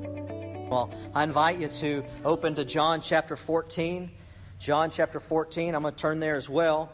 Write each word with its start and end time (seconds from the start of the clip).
Well, 0.68 0.90
I 1.14 1.24
invite 1.24 1.60
you 1.60 1.68
to 1.68 2.04
open 2.26 2.54
to 2.56 2.64
John 2.66 3.00
chapter 3.00 3.36
14. 3.36 4.10
John 4.58 4.90
chapter 4.90 5.20
14. 5.20 5.74
I'm 5.74 5.82
going 5.82 5.94
to 5.94 6.00
turn 6.00 6.20
there 6.20 6.36
as 6.36 6.48
well. 6.48 6.92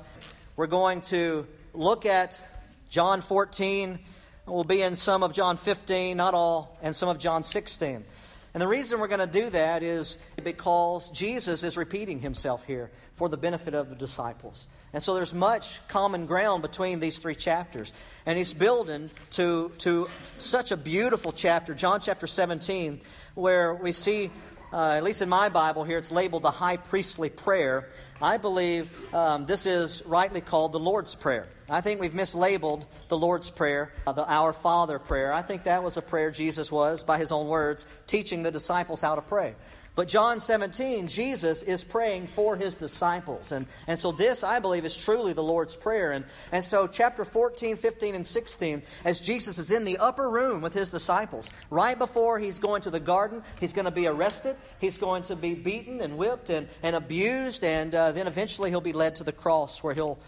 We're 0.56 0.66
going 0.66 1.02
to 1.02 1.46
look 1.72 2.06
at 2.06 2.40
John 2.88 3.20
14. 3.20 3.98
We'll 4.46 4.64
be 4.64 4.82
in 4.82 4.96
some 4.96 5.22
of 5.22 5.32
John 5.32 5.56
15, 5.56 6.16
not 6.16 6.34
all, 6.34 6.78
and 6.82 6.96
some 6.96 7.08
of 7.08 7.18
John 7.18 7.42
16. 7.42 8.04
And 8.52 8.60
the 8.60 8.66
reason 8.66 8.98
we're 8.98 9.08
going 9.08 9.20
to 9.20 9.26
do 9.26 9.48
that 9.50 9.84
is 9.84 10.18
because 10.42 11.10
Jesus 11.12 11.62
is 11.62 11.76
repeating 11.76 12.18
himself 12.18 12.64
here 12.64 12.90
for 13.12 13.28
the 13.28 13.36
benefit 13.36 13.74
of 13.74 13.88
the 13.88 13.94
disciples. 13.94 14.66
And 14.92 15.00
so 15.00 15.14
there's 15.14 15.32
much 15.32 15.86
common 15.86 16.26
ground 16.26 16.62
between 16.62 16.98
these 16.98 17.20
three 17.20 17.36
chapters. 17.36 17.92
And 18.26 18.36
he's 18.36 18.52
building 18.52 19.10
to, 19.32 19.70
to 19.78 20.08
such 20.38 20.72
a 20.72 20.76
beautiful 20.76 21.30
chapter, 21.30 21.74
John 21.74 22.00
chapter 22.00 22.26
17, 22.26 23.00
where 23.34 23.74
we 23.74 23.92
see 23.92 24.32
uh, 24.72 24.92
at 24.92 25.02
least 25.02 25.22
in 25.22 25.28
my 25.28 25.48
Bible 25.48 25.84
here, 25.84 25.98
it's 25.98 26.12
labeled 26.12 26.42
the 26.42 26.50
high 26.50 26.76
priestly 26.76 27.28
prayer. 27.28 27.88
I 28.22 28.36
believe 28.36 28.90
um, 29.14 29.46
this 29.46 29.66
is 29.66 30.02
rightly 30.06 30.40
called 30.40 30.72
the 30.72 30.80
Lord's 30.80 31.14
Prayer. 31.14 31.48
I 31.68 31.80
think 31.80 32.00
we've 32.00 32.12
mislabeled 32.12 32.84
the 33.08 33.16
Lord's 33.16 33.50
Prayer, 33.50 33.92
uh, 34.06 34.12
the 34.12 34.30
Our 34.30 34.52
Father 34.52 34.98
prayer. 34.98 35.32
I 35.32 35.42
think 35.42 35.64
that 35.64 35.82
was 35.82 35.96
a 35.96 36.02
prayer 36.02 36.30
Jesus 36.30 36.70
was, 36.70 37.02
by 37.02 37.18
his 37.18 37.32
own 37.32 37.48
words, 37.48 37.86
teaching 38.06 38.42
the 38.42 38.50
disciples 38.50 39.00
how 39.00 39.14
to 39.14 39.22
pray. 39.22 39.54
But 39.96 40.06
John 40.06 40.38
17, 40.38 41.08
Jesus 41.08 41.62
is 41.62 41.82
praying 41.82 42.28
for 42.28 42.56
his 42.56 42.76
disciples. 42.76 43.50
And, 43.50 43.66
and 43.88 43.98
so 43.98 44.12
this, 44.12 44.44
I 44.44 44.60
believe, 44.60 44.84
is 44.84 44.96
truly 44.96 45.32
the 45.32 45.42
Lord's 45.42 45.74
Prayer. 45.74 46.12
And, 46.12 46.24
and 46.52 46.64
so 46.64 46.86
chapter 46.86 47.24
14, 47.24 47.76
15, 47.76 48.14
and 48.14 48.26
16, 48.26 48.82
as 49.04 49.18
Jesus 49.18 49.58
is 49.58 49.72
in 49.72 49.84
the 49.84 49.98
upper 49.98 50.30
room 50.30 50.62
with 50.62 50.74
his 50.74 50.90
disciples, 50.90 51.50
right 51.70 51.98
before 51.98 52.38
he's 52.38 52.60
going 52.60 52.82
to 52.82 52.90
the 52.90 53.00
garden, 53.00 53.42
he's 53.58 53.72
going 53.72 53.84
to 53.84 53.90
be 53.90 54.06
arrested, 54.06 54.56
he's 54.78 54.96
going 54.96 55.24
to 55.24 55.34
be 55.34 55.54
beaten 55.54 56.00
and 56.00 56.16
whipped 56.16 56.50
and, 56.50 56.68
and 56.84 56.94
abused, 56.94 57.64
and 57.64 57.92
uh, 57.94 58.12
then 58.12 58.28
eventually 58.28 58.70
he'll 58.70 58.80
be 58.80 58.92
led 58.92 59.16
to 59.16 59.24
the 59.24 59.32
cross 59.32 59.82
where 59.82 59.92
he'll 59.92 60.20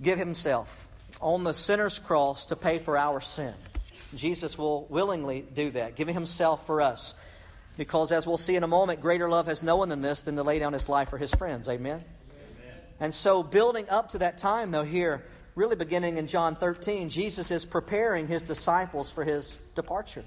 give 0.00 0.18
himself 0.18 0.88
on 1.20 1.44
the 1.44 1.52
sinner's 1.52 1.98
cross 1.98 2.46
to 2.46 2.56
pay 2.56 2.78
for 2.78 2.96
our 2.96 3.20
sin. 3.20 3.54
Jesus 4.14 4.56
will 4.56 4.86
willingly 4.88 5.44
do 5.54 5.70
that, 5.72 5.96
giving 5.96 6.14
himself 6.14 6.66
for 6.66 6.80
us. 6.80 7.14
Because, 7.76 8.12
as 8.12 8.26
we'll 8.26 8.38
see 8.38 8.56
in 8.56 8.62
a 8.62 8.68
moment, 8.68 9.00
greater 9.00 9.28
love 9.28 9.46
has 9.46 9.62
no 9.62 9.76
one 9.76 9.88
than 9.88 10.00
this 10.00 10.22
than 10.22 10.36
to 10.36 10.42
lay 10.42 10.58
down 10.58 10.72
his 10.72 10.88
life 10.88 11.10
for 11.10 11.18
his 11.18 11.34
friends. 11.34 11.68
Amen? 11.68 12.02
Amen? 12.02 12.74
And 13.00 13.12
so, 13.12 13.42
building 13.42 13.86
up 13.90 14.08
to 14.10 14.18
that 14.18 14.38
time, 14.38 14.70
though, 14.70 14.84
here, 14.84 15.24
really 15.54 15.76
beginning 15.76 16.16
in 16.16 16.26
John 16.26 16.56
13, 16.56 17.10
Jesus 17.10 17.50
is 17.50 17.66
preparing 17.66 18.28
his 18.28 18.44
disciples 18.44 19.10
for 19.10 19.24
his 19.24 19.58
departure. 19.74 20.24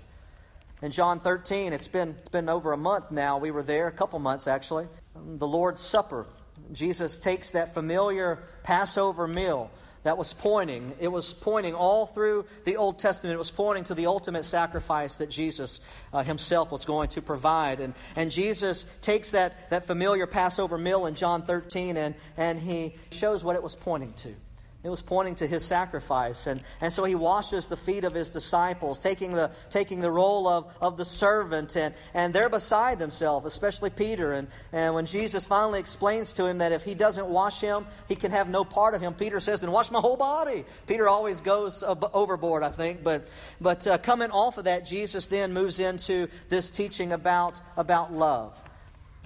In 0.82 0.92
John 0.92 1.20
13, 1.20 1.74
it's 1.74 1.88
been, 1.88 2.16
it's 2.20 2.30
been 2.30 2.50
over 2.50 2.72
a 2.72 2.78
month 2.78 3.12
now. 3.12 3.38
We 3.38 3.52
were 3.52 3.64
there, 3.64 3.88
a 3.88 3.92
couple 3.92 4.18
months 4.20 4.48
actually. 4.48 4.88
The 5.16 5.48
Lord's 5.48 5.82
Supper. 5.82 6.26
Jesus 6.72 7.18
takes 7.18 7.52
that 7.52 7.74
familiar 7.74 8.44
Passover 8.64 9.28
meal 9.28 9.72
that 10.04 10.18
was 10.18 10.34
pointing. 10.34 10.94
It 11.00 11.10
was 11.10 11.34
pointing 11.34 11.74
all 11.74 12.06
through 12.06 12.46
the 12.64 12.78
Old 12.78 13.00
Testament. 13.00 13.34
It 13.34 13.38
was 13.38 13.52
pointing 13.52 13.84
to 13.86 13.96
the 13.96 14.08
ultimate 14.08 14.46
sacrifice 14.46 15.18
that 15.18 15.30
Jesus 15.30 15.82
uh, 16.14 16.24
himself 16.24 16.72
was 16.72 16.86
going 16.86 17.10
to 17.10 17.22
provide. 17.22 17.80
And, 17.80 17.94
and 18.16 18.32
Jesus 18.32 18.86
takes 19.02 19.32
that, 19.32 19.70
that 19.70 19.86
familiar 19.86 20.28
Passover 20.28 20.78
meal 20.78 21.06
in 21.06 21.16
John 21.16 21.44
13 21.44 21.98
and, 21.98 22.16
and 22.38 22.60
he 22.60 22.96
shows 23.12 23.44
what 23.44 23.56
it 23.56 23.64
was 23.64 23.76
pointing 23.76 24.14
to. 24.14 24.36
It 24.82 24.88
was 24.88 25.02
pointing 25.02 25.36
to 25.36 25.48
his 25.48 25.66
sacrifice. 25.66 26.48
And, 26.48 26.64
and 26.80 26.92
so 26.92 27.04
he 27.04 27.14
washes 27.14 27.68
the 27.68 27.76
feet 27.76 28.06
of 28.06 28.14
his 28.14 28.30
disciples, 28.30 28.98
taking 28.98 29.34
the, 29.34 29.52
taking 29.70 30.00
the 30.00 30.10
role 30.10 30.48
of, 30.48 30.74
of 30.80 30.96
the 30.96 31.04
servant. 31.04 31.76
And, 31.76 31.94
and 32.14 32.34
they're 32.34 32.48
beside 32.48 32.98
themselves, 32.98 33.46
especially 33.46 33.90
Peter. 33.90 34.32
And, 34.32 34.48
and 34.72 34.96
when 34.96 35.06
Jesus 35.06 35.46
finally 35.46 35.82
explains 35.82 36.32
to 36.34 36.46
him 36.46 36.60
that 36.60 36.72
if 36.72 36.86
he 36.86 36.94
doesn't 36.94 37.28
wash 37.28 37.60
him, 37.60 37.88
he 38.08 38.16
can 38.16 38.32
have 38.32 38.48
no 38.48 38.64
part 38.64 38.96
of 38.96 39.02
him, 39.02 39.14
Peter 39.14 39.42
says, 39.42 39.60
then 39.60 39.72
wash 39.72 39.92
my 39.92 40.00
whole 40.00 40.16
body. 40.16 40.64
Peter 40.88 41.10
always 41.10 41.42
goes 41.42 41.84
overboard, 41.84 42.64
I 42.64 42.70
think. 42.70 43.04
But, 43.04 43.28
but 43.60 43.86
uh, 43.86 43.98
coming 43.98 44.32
off 44.32 44.58
of 44.58 44.64
that, 44.64 44.86
Jesus 44.86 45.26
then 45.26 45.52
moves 45.52 45.82
into 45.82 46.30
this 46.48 46.70
teaching 46.70 47.12
about, 47.12 47.62
about 47.76 48.14
love. 48.14 48.58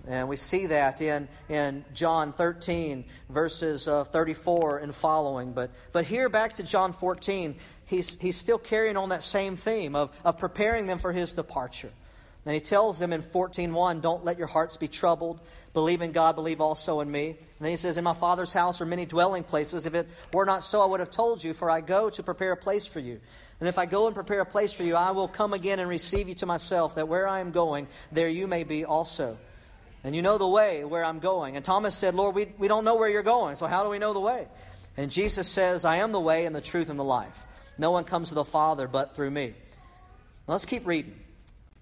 And 0.05 0.27
we 0.27 0.35
see 0.35 0.65
that 0.65 1.01
in, 1.01 1.29
in 1.47 1.85
John 1.93 2.33
13, 2.33 3.05
verses 3.29 3.87
uh, 3.87 4.03
34 4.03 4.79
and 4.79 4.93
following. 4.93 5.53
But, 5.53 5.71
but 5.93 6.03
here, 6.03 6.27
back 6.27 6.53
to 6.53 6.63
John 6.63 6.91
14, 6.91 7.55
he's, 7.85 8.17
he's 8.19 8.35
still 8.35 8.57
carrying 8.57 8.97
on 8.97 9.09
that 9.09 9.23
same 9.23 9.55
theme 9.55 9.95
of, 9.95 10.11
of 10.25 10.37
preparing 10.37 10.87
them 10.87 10.99
for 10.99 11.13
his 11.13 11.31
departure. 11.31 11.91
And 12.45 12.53
he 12.53 12.59
tells 12.59 12.99
them 12.99 13.13
in 13.13 13.21
14.1, 13.21 14.01
Don't 14.01 14.25
let 14.25 14.37
your 14.37 14.47
hearts 14.47 14.75
be 14.75 14.89
troubled. 14.89 15.39
Believe 15.73 16.01
in 16.01 16.11
God, 16.11 16.35
believe 16.35 16.59
also 16.59 16.99
in 16.99 17.09
me. 17.09 17.29
And 17.29 17.37
then 17.61 17.71
he 17.71 17.77
says, 17.77 17.97
In 17.97 18.03
my 18.03 18.13
Father's 18.13 18.51
house 18.51 18.81
are 18.81 18.85
many 18.85 19.05
dwelling 19.05 19.43
places. 19.43 19.85
If 19.85 19.95
it 19.95 20.09
were 20.33 20.45
not 20.45 20.65
so, 20.65 20.81
I 20.81 20.85
would 20.85 20.99
have 20.99 21.11
told 21.11 21.41
you, 21.41 21.53
for 21.53 21.69
I 21.69 21.79
go 21.79 22.09
to 22.09 22.21
prepare 22.21 22.51
a 22.51 22.57
place 22.57 22.85
for 22.85 22.99
you. 22.99 23.21
And 23.61 23.69
if 23.69 23.77
I 23.77 23.85
go 23.85 24.07
and 24.07 24.15
prepare 24.15 24.41
a 24.41 24.45
place 24.45 24.73
for 24.73 24.83
you, 24.83 24.97
I 24.97 25.11
will 25.11 25.29
come 25.29 25.53
again 25.53 25.79
and 25.79 25.87
receive 25.87 26.27
you 26.27 26.35
to 26.35 26.45
myself, 26.45 26.95
that 26.95 27.07
where 27.07 27.25
I 27.25 27.39
am 27.39 27.51
going, 27.51 27.87
there 28.11 28.27
you 28.27 28.47
may 28.47 28.65
be 28.65 28.83
also 28.83 29.37
and 30.03 30.15
you 30.15 30.21
know 30.21 30.37
the 30.37 30.47
way 30.47 30.83
where 30.83 31.03
I'm 31.03 31.19
going. 31.19 31.55
And 31.55 31.63
Thomas 31.63 31.95
said, 31.95 32.15
Lord, 32.15 32.35
we, 32.35 32.47
we 32.57 32.67
don't 32.67 32.83
know 32.83 32.95
where 32.95 33.09
you're 33.09 33.23
going, 33.23 33.55
so 33.55 33.67
how 33.67 33.83
do 33.83 33.89
we 33.89 33.99
know 33.99 34.13
the 34.13 34.19
way? 34.19 34.47
And 34.97 35.09
Jesus 35.09 35.47
says, 35.47 35.85
I 35.85 35.97
am 35.97 36.11
the 36.11 36.19
way 36.19 36.45
and 36.45 36.55
the 36.55 36.61
truth 36.61 36.89
and 36.89 36.99
the 36.99 37.03
life. 37.03 37.45
No 37.77 37.91
one 37.91 38.03
comes 38.03 38.29
to 38.29 38.35
the 38.35 38.45
Father 38.45 38.87
but 38.87 39.15
through 39.15 39.31
me. 39.31 39.53
Let's 40.45 40.65
keep 40.65 40.85
reading. 40.85 41.15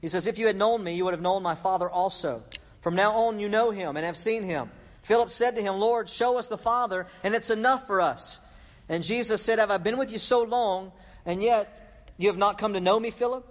He 0.01 0.07
says, 0.07 0.27
If 0.27 0.39
you 0.39 0.47
had 0.47 0.55
known 0.55 0.83
me, 0.83 0.95
you 0.95 1.03
would 1.05 1.13
have 1.13 1.21
known 1.21 1.43
my 1.43 1.55
Father 1.55 1.89
also. 1.89 2.43
From 2.81 2.95
now 2.95 3.13
on, 3.13 3.39
you 3.39 3.49
know 3.49 3.71
him 3.71 3.97
and 3.97 4.05
have 4.05 4.17
seen 4.17 4.43
him. 4.43 4.71
Philip 5.03 5.29
said 5.29 5.55
to 5.55 5.61
him, 5.61 5.75
Lord, 5.75 6.09
show 6.09 6.37
us 6.37 6.47
the 6.47 6.57
Father, 6.57 7.07
and 7.23 7.33
it's 7.33 7.49
enough 7.49 7.87
for 7.87 8.01
us. 8.01 8.39
And 8.87 9.03
Jesus 9.03 9.41
said, 9.41 9.59
Have 9.59 9.71
I 9.71 9.77
been 9.77 9.97
with 9.97 10.11
you 10.11 10.17
so 10.17 10.43
long, 10.43 10.91
and 11.25 11.41
yet 11.41 12.07
you 12.17 12.27
have 12.27 12.37
not 12.37 12.57
come 12.57 12.73
to 12.73 12.79
know 12.79 12.99
me, 12.99 13.11
Philip? 13.11 13.47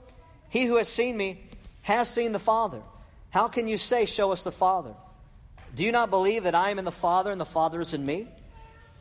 He 0.48 0.64
who 0.64 0.76
has 0.76 0.88
seen 0.88 1.16
me 1.16 1.44
has 1.82 2.08
seen 2.08 2.32
the 2.32 2.38
Father. 2.38 2.82
How 3.30 3.48
can 3.48 3.68
you 3.68 3.78
say, 3.78 4.04
Show 4.06 4.32
us 4.32 4.42
the 4.42 4.52
Father? 4.52 4.94
Do 5.74 5.84
you 5.84 5.92
not 5.92 6.10
believe 6.10 6.44
that 6.44 6.54
I 6.54 6.70
am 6.70 6.78
in 6.78 6.84
the 6.84 6.92
Father 6.92 7.30
and 7.30 7.40
the 7.40 7.44
Father 7.44 7.80
is 7.80 7.94
in 7.94 8.04
me? 8.04 8.28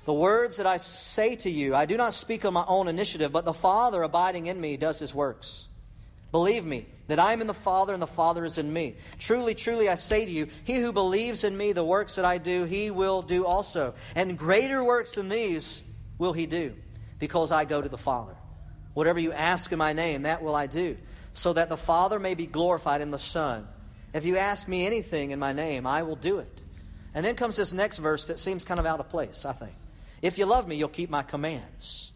The 0.05 0.13
words 0.13 0.57
that 0.57 0.65
I 0.67 0.77
say 0.77 1.35
to 1.37 1.51
you, 1.51 1.75
I 1.75 1.85
do 1.85 1.97
not 1.97 2.13
speak 2.13 2.45
on 2.45 2.53
my 2.53 2.65
own 2.67 2.87
initiative, 2.87 3.31
but 3.31 3.45
the 3.45 3.53
Father 3.53 4.01
abiding 4.01 4.45
in 4.45 4.59
me 4.59 4.77
does 4.77 4.99
his 4.99 5.13
works. 5.13 5.67
Believe 6.31 6.63
me 6.63 6.85
that 7.07 7.19
I 7.19 7.33
am 7.33 7.41
in 7.41 7.47
the 7.47 7.53
Father 7.55 7.93
and 7.93 8.01
the 8.01 8.07
Father 8.07 8.45
is 8.45 8.59
in 8.59 8.71
me. 8.71 8.95
Truly, 9.17 9.55
truly, 9.55 9.89
I 9.89 9.95
say 9.95 10.25
to 10.25 10.31
you, 10.31 10.47
he 10.63 10.75
who 10.75 10.91
believes 10.91 11.43
in 11.43 11.57
me, 11.57 11.73
the 11.73 11.83
works 11.83 12.15
that 12.15 12.25
I 12.25 12.37
do, 12.37 12.65
he 12.65 12.91
will 12.91 13.23
do 13.23 13.45
also. 13.45 13.95
And 14.15 14.37
greater 14.37 14.83
works 14.83 15.13
than 15.13 15.27
these 15.27 15.83
will 16.19 16.33
he 16.33 16.45
do, 16.45 16.75
because 17.17 17.51
I 17.51 17.65
go 17.65 17.81
to 17.81 17.89
the 17.89 17.97
Father. 17.97 18.35
Whatever 18.93 19.19
you 19.19 19.33
ask 19.33 19.71
in 19.71 19.79
my 19.79 19.93
name, 19.93 20.23
that 20.23 20.43
will 20.43 20.55
I 20.55 20.67
do, 20.67 20.97
so 21.33 21.53
that 21.53 21.69
the 21.69 21.77
Father 21.77 22.19
may 22.19 22.35
be 22.35 22.45
glorified 22.45 23.01
in 23.01 23.09
the 23.09 23.17
Son. 23.17 23.67
If 24.13 24.25
you 24.25 24.37
ask 24.37 24.67
me 24.67 24.85
anything 24.85 25.31
in 25.31 25.39
my 25.39 25.53
name, 25.53 25.85
I 25.85 26.03
will 26.03 26.15
do 26.15 26.39
it. 26.39 26.61
And 27.13 27.25
then 27.25 27.35
comes 27.35 27.55
this 27.55 27.73
next 27.73 27.99
verse 27.99 28.27
that 28.27 28.39
seems 28.39 28.63
kind 28.63 28.79
of 28.79 28.85
out 28.85 28.99
of 28.99 29.09
place, 29.09 29.45
I 29.45 29.53
think. 29.53 29.73
If 30.21 30.37
you 30.37 30.45
love 30.45 30.67
me, 30.67 30.75
you'll 30.75 30.89
keep 30.89 31.09
my 31.09 31.23
commands. 31.23 32.11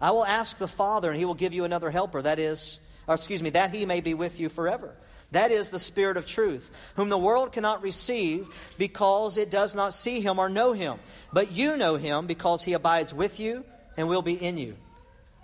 I 0.00 0.10
will 0.10 0.24
ask 0.24 0.58
the 0.58 0.68
Father, 0.68 1.10
and 1.10 1.18
he 1.18 1.24
will 1.24 1.34
give 1.34 1.52
you 1.52 1.64
another 1.64 1.90
helper. 1.90 2.22
That 2.22 2.38
is, 2.38 2.80
or 3.06 3.14
excuse 3.14 3.42
me, 3.42 3.50
that 3.50 3.74
he 3.74 3.86
may 3.86 4.00
be 4.00 4.14
with 4.14 4.38
you 4.38 4.48
forever. 4.48 4.94
That 5.32 5.50
is 5.50 5.70
the 5.70 5.78
Spirit 5.78 6.16
of 6.16 6.24
truth, 6.24 6.70
whom 6.96 7.10
the 7.10 7.18
world 7.18 7.52
cannot 7.52 7.82
receive 7.82 8.48
because 8.78 9.36
it 9.36 9.50
does 9.50 9.74
not 9.74 9.92
see 9.92 10.20
him 10.20 10.38
or 10.38 10.48
know 10.48 10.72
him. 10.72 10.98
But 11.32 11.52
you 11.52 11.76
know 11.76 11.96
him 11.96 12.26
because 12.26 12.64
he 12.64 12.72
abides 12.72 13.12
with 13.12 13.38
you 13.38 13.64
and 13.96 14.08
will 14.08 14.22
be 14.22 14.34
in 14.34 14.56
you. 14.56 14.76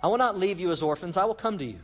I 0.01 0.07
will 0.07 0.17
not 0.17 0.37
leave 0.37 0.59
you 0.59 0.71
as 0.71 0.81
orphans, 0.81 1.17
I 1.17 1.25
will 1.25 1.35
come 1.35 1.57
to 1.59 1.65
you. 1.65 1.79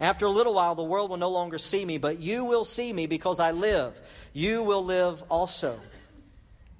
After 0.00 0.26
a 0.26 0.30
little 0.30 0.54
while, 0.54 0.74
the 0.74 0.82
world 0.82 1.10
will 1.10 1.16
no 1.16 1.30
longer 1.30 1.58
see 1.58 1.84
me, 1.84 1.98
but 1.98 2.20
you 2.20 2.44
will 2.44 2.64
see 2.64 2.92
me 2.92 3.06
because 3.06 3.40
I 3.40 3.52
live. 3.52 4.00
You 4.32 4.62
will 4.62 4.84
live 4.84 5.22
also. 5.30 5.80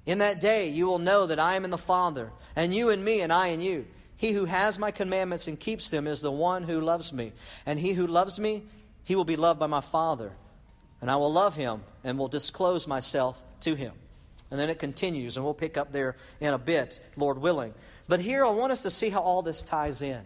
In 0.05 0.19
that 0.19 0.39
day, 0.39 0.69
you 0.69 0.85
will 0.85 0.99
know 0.99 1.25
that 1.25 1.39
I 1.39 1.55
am 1.55 1.65
in 1.65 1.71
the 1.71 1.77
Father, 1.77 2.31
and 2.55 2.73
you 2.73 2.89
in 2.89 3.03
me, 3.03 3.21
and 3.21 3.33
I 3.33 3.47
in 3.47 3.59
you. 3.59 3.87
He 4.17 4.31
who 4.31 4.45
has 4.45 4.79
my 4.79 4.91
commandments 4.91 5.47
and 5.47 5.59
keeps 5.59 5.89
them 5.89 6.07
is 6.07 6.21
the 6.21 6.31
one 6.31 6.63
who 6.63 6.81
loves 6.81 7.13
me. 7.13 7.33
And 7.65 7.79
he 7.79 7.93
who 7.93 8.07
loves 8.07 8.39
me, 8.39 8.63
he 9.03 9.15
will 9.15 9.25
be 9.25 9.35
loved 9.35 9.59
by 9.59 9.67
my 9.67 9.81
Father. 9.81 10.31
And 11.01 11.11
I 11.11 11.15
will 11.17 11.31
love 11.31 11.55
him 11.55 11.83
and 12.03 12.17
will 12.17 12.27
disclose 12.27 12.87
myself 12.87 13.41
to 13.61 13.75
him. 13.75 13.93
And 14.49 14.59
then 14.59 14.69
it 14.69 14.79
continues, 14.79 15.37
and 15.37 15.45
we'll 15.45 15.53
pick 15.53 15.77
up 15.77 15.91
there 15.91 16.15
in 16.39 16.53
a 16.53 16.57
bit, 16.57 16.99
Lord 17.15 17.37
willing. 17.37 17.73
But 18.07 18.19
here 18.19 18.45
I 18.45 18.49
want 18.49 18.71
us 18.71 18.83
to 18.83 18.89
see 18.89 19.09
how 19.09 19.19
all 19.19 19.41
this 19.41 19.61
ties 19.61 20.01
in. 20.01 20.21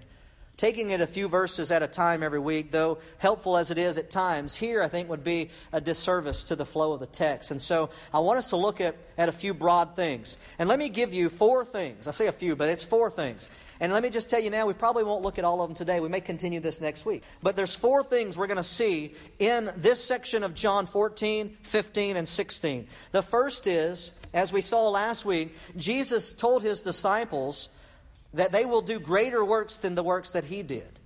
Taking 0.61 0.91
it 0.91 1.01
a 1.01 1.07
few 1.07 1.27
verses 1.27 1.71
at 1.71 1.81
a 1.81 1.87
time 1.87 2.21
every 2.21 2.37
week, 2.37 2.69
though 2.69 2.99
helpful 3.17 3.57
as 3.57 3.71
it 3.71 3.79
is 3.79 3.97
at 3.97 4.11
times, 4.11 4.55
here 4.55 4.83
I 4.83 4.87
think 4.89 5.09
would 5.09 5.23
be 5.23 5.49
a 5.73 5.81
disservice 5.81 6.43
to 6.43 6.55
the 6.55 6.67
flow 6.67 6.93
of 6.93 6.99
the 6.99 7.07
text. 7.07 7.49
And 7.49 7.59
so 7.59 7.89
I 8.13 8.19
want 8.19 8.37
us 8.37 8.51
to 8.51 8.57
look 8.57 8.79
at, 8.79 8.95
at 9.17 9.27
a 9.27 9.31
few 9.31 9.55
broad 9.55 9.95
things. 9.95 10.37
And 10.59 10.69
let 10.69 10.77
me 10.77 10.89
give 10.89 11.15
you 11.15 11.29
four 11.29 11.65
things. 11.65 12.07
I 12.07 12.11
say 12.11 12.27
a 12.27 12.31
few, 12.31 12.55
but 12.55 12.69
it's 12.69 12.85
four 12.85 13.09
things. 13.09 13.49
And 13.79 13.91
let 13.91 14.03
me 14.03 14.11
just 14.11 14.29
tell 14.29 14.39
you 14.39 14.51
now, 14.51 14.67
we 14.67 14.73
probably 14.73 15.03
won't 15.03 15.23
look 15.23 15.39
at 15.39 15.45
all 15.45 15.63
of 15.63 15.67
them 15.67 15.73
today. 15.73 15.99
We 15.99 16.09
may 16.09 16.21
continue 16.21 16.59
this 16.59 16.79
next 16.79 17.07
week. 17.07 17.23
But 17.41 17.55
there's 17.55 17.75
four 17.75 18.03
things 18.03 18.37
we're 18.37 18.45
going 18.45 18.57
to 18.57 18.63
see 18.63 19.15
in 19.39 19.71
this 19.77 20.03
section 20.03 20.43
of 20.43 20.53
John 20.53 20.85
14, 20.85 21.57
15, 21.63 22.17
and 22.17 22.27
16. 22.27 22.87
The 23.13 23.23
first 23.23 23.65
is, 23.65 24.11
as 24.31 24.53
we 24.53 24.61
saw 24.61 24.89
last 24.89 25.25
week, 25.25 25.55
Jesus 25.75 26.33
told 26.33 26.61
his 26.61 26.83
disciples 26.83 27.69
that 28.33 28.51
they 28.51 28.65
will 28.65 28.81
do 28.81 28.99
greater 28.99 29.43
works 29.43 29.77
than 29.77 29.95
the 29.95 30.03
works 30.03 30.31
that 30.31 30.45
he 30.45 30.63
did. 30.63 30.99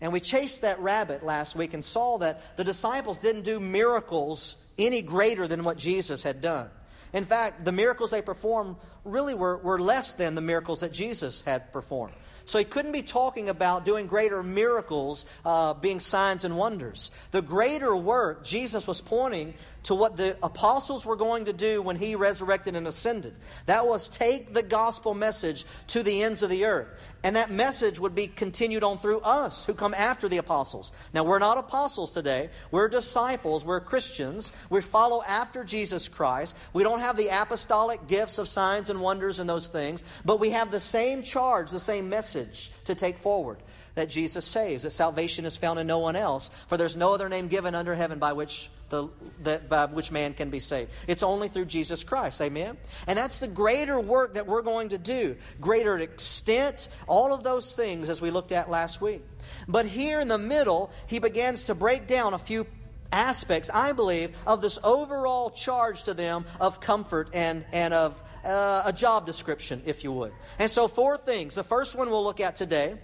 And 0.00 0.12
we 0.12 0.20
chased 0.20 0.62
that 0.62 0.80
rabbit 0.80 1.24
last 1.24 1.56
week 1.56 1.72
and 1.72 1.84
saw 1.84 2.18
that 2.18 2.56
the 2.56 2.64
disciples 2.64 3.18
didn't 3.18 3.42
do 3.42 3.60
miracles 3.60 4.56
any 4.76 5.02
greater 5.02 5.46
than 5.46 5.64
what 5.64 5.78
Jesus 5.78 6.22
had 6.22 6.40
done. 6.40 6.68
In 7.12 7.24
fact, 7.24 7.64
the 7.64 7.72
miracles 7.72 8.10
they 8.10 8.22
performed 8.22 8.76
really 9.04 9.34
were, 9.34 9.56
were 9.58 9.78
less 9.78 10.14
than 10.14 10.34
the 10.34 10.40
miracles 10.40 10.80
that 10.80 10.92
Jesus 10.92 11.42
had 11.42 11.72
performed. 11.72 12.14
So 12.44 12.58
he 12.58 12.64
couldn't 12.64 12.92
be 12.92 13.02
talking 13.02 13.48
about 13.48 13.84
doing 13.84 14.06
greater 14.06 14.42
miracles, 14.42 15.24
uh, 15.44 15.74
being 15.74 16.00
signs 16.00 16.44
and 16.44 16.58
wonders. 16.58 17.10
The 17.30 17.40
greater 17.40 17.96
work, 17.96 18.44
Jesus 18.44 18.86
was 18.86 19.00
pointing 19.00 19.54
to 19.84 19.94
what 19.94 20.16
the 20.16 20.36
apostles 20.42 21.06
were 21.06 21.16
going 21.16 21.44
to 21.44 21.52
do 21.52 21.80
when 21.80 21.96
he 21.96 22.16
resurrected 22.16 22.74
and 22.74 22.86
ascended. 22.86 23.34
That 23.66 23.86
was 23.86 24.08
take 24.08 24.52
the 24.52 24.62
gospel 24.62 25.14
message 25.14 25.64
to 25.88 26.02
the 26.02 26.22
ends 26.22 26.42
of 26.42 26.50
the 26.50 26.64
earth. 26.64 26.88
And 27.22 27.36
that 27.36 27.50
message 27.50 27.98
would 27.98 28.14
be 28.14 28.26
continued 28.26 28.84
on 28.84 28.98
through 28.98 29.20
us 29.20 29.64
who 29.64 29.72
come 29.72 29.94
after 29.94 30.28
the 30.28 30.36
apostles. 30.36 30.92
Now, 31.14 31.24
we're 31.24 31.38
not 31.38 31.56
apostles 31.56 32.12
today. 32.12 32.50
We're 32.70 32.88
disciples. 32.88 33.64
We're 33.64 33.80
Christians. 33.80 34.52
We 34.68 34.82
follow 34.82 35.22
after 35.26 35.64
Jesus 35.64 36.06
Christ. 36.06 36.58
We 36.74 36.82
don't 36.82 37.00
have 37.00 37.16
the 37.16 37.28
apostolic 37.28 38.06
gifts 38.08 38.36
of 38.36 38.46
signs 38.46 38.90
and 38.90 39.00
wonders 39.00 39.38
and 39.38 39.48
those 39.48 39.68
things, 39.68 40.04
but 40.26 40.38
we 40.38 40.50
have 40.50 40.70
the 40.70 40.80
same 40.80 41.22
charge, 41.22 41.70
the 41.70 41.80
same 41.80 42.10
message 42.10 42.70
to 42.84 42.94
take 42.94 43.16
forward 43.16 43.58
that 43.94 44.08
Jesus 44.08 44.44
saves, 44.44 44.82
that 44.82 44.90
salvation 44.90 45.44
is 45.44 45.56
found 45.56 45.78
in 45.78 45.86
no 45.86 45.98
one 45.98 46.16
else, 46.16 46.50
for 46.68 46.76
there's 46.76 46.96
no 46.96 47.12
other 47.14 47.28
name 47.28 47.48
given 47.48 47.74
under 47.74 47.94
heaven 47.94 48.18
by 48.18 48.32
which 48.32 48.70
the, 48.88 49.08
that, 49.42 49.68
by 49.68 49.86
which 49.86 50.10
man 50.10 50.34
can 50.34 50.50
be 50.50 50.60
saved. 50.60 50.90
It's 51.06 51.22
only 51.22 51.48
through 51.48 51.66
Jesus 51.66 52.04
Christ. 52.04 52.40
Amen? 52.40 52.76
And 53.06 53.18
that's 53.18 53.38
the 53.38 53.48
greater 53.48 54.00
work 54.00 54.34
that 54.34 54.46
we're 54.46 54.62
going 54.62 54.90
to 54.90 54.98
do. 54.98 55.36
Greater 55.60 55.98
extent, 55.98 56.88
all 57.06 57.32
of 57.32 57.44
those 57.44 57.74
things 57.74 58.08
as 58.08 58.20
we 58.20 58.30
looked 58.30 58.52
at 58.52 58.68
last 58.68 59.00
week. 59.00 59.24
But 59.68 59.86
here 59.86 60.20
in 60.20 60.28
the 60.28 60.38
middle, 60.38 60.90
he 61.06 61.18
begins 61.18 61.64
to 61.64 61.74
break 61.74 62.06
down 62.06 62.34
a 62.34 62.38
few 62.38 62.66
aspects, 63.12 63.70
I 63.72 63.92
believe, 63.92 64.36
of 64.46 64.60
this 64.60 64.78
overall 64.82 65.50
charge 65.50 66.04
to 66.04 66.14
them 66.14 66.44
of 66.60 66.80
comfort 66.80 67.30
and, 67.32 67.64
and 67.72 67.94
of 67.94 68.20
uh, 68.44 68.82
a 68.86 68.92
job 68.92 69.24
description, 69.24 69.82
if 69.86 70.04
you 70.04 70.12
would. 70.12 70.32
And 70.58 70.70
so, 70.70 70.88
four 70.88 71.16
things. 71.16 71.54
The 71.54 71.64
first 71.64 71.96
one 71.96 72.10
we'll 72.10 72.24
look 72.24 72.40
at 72.40 72.56
today 72.56 72.96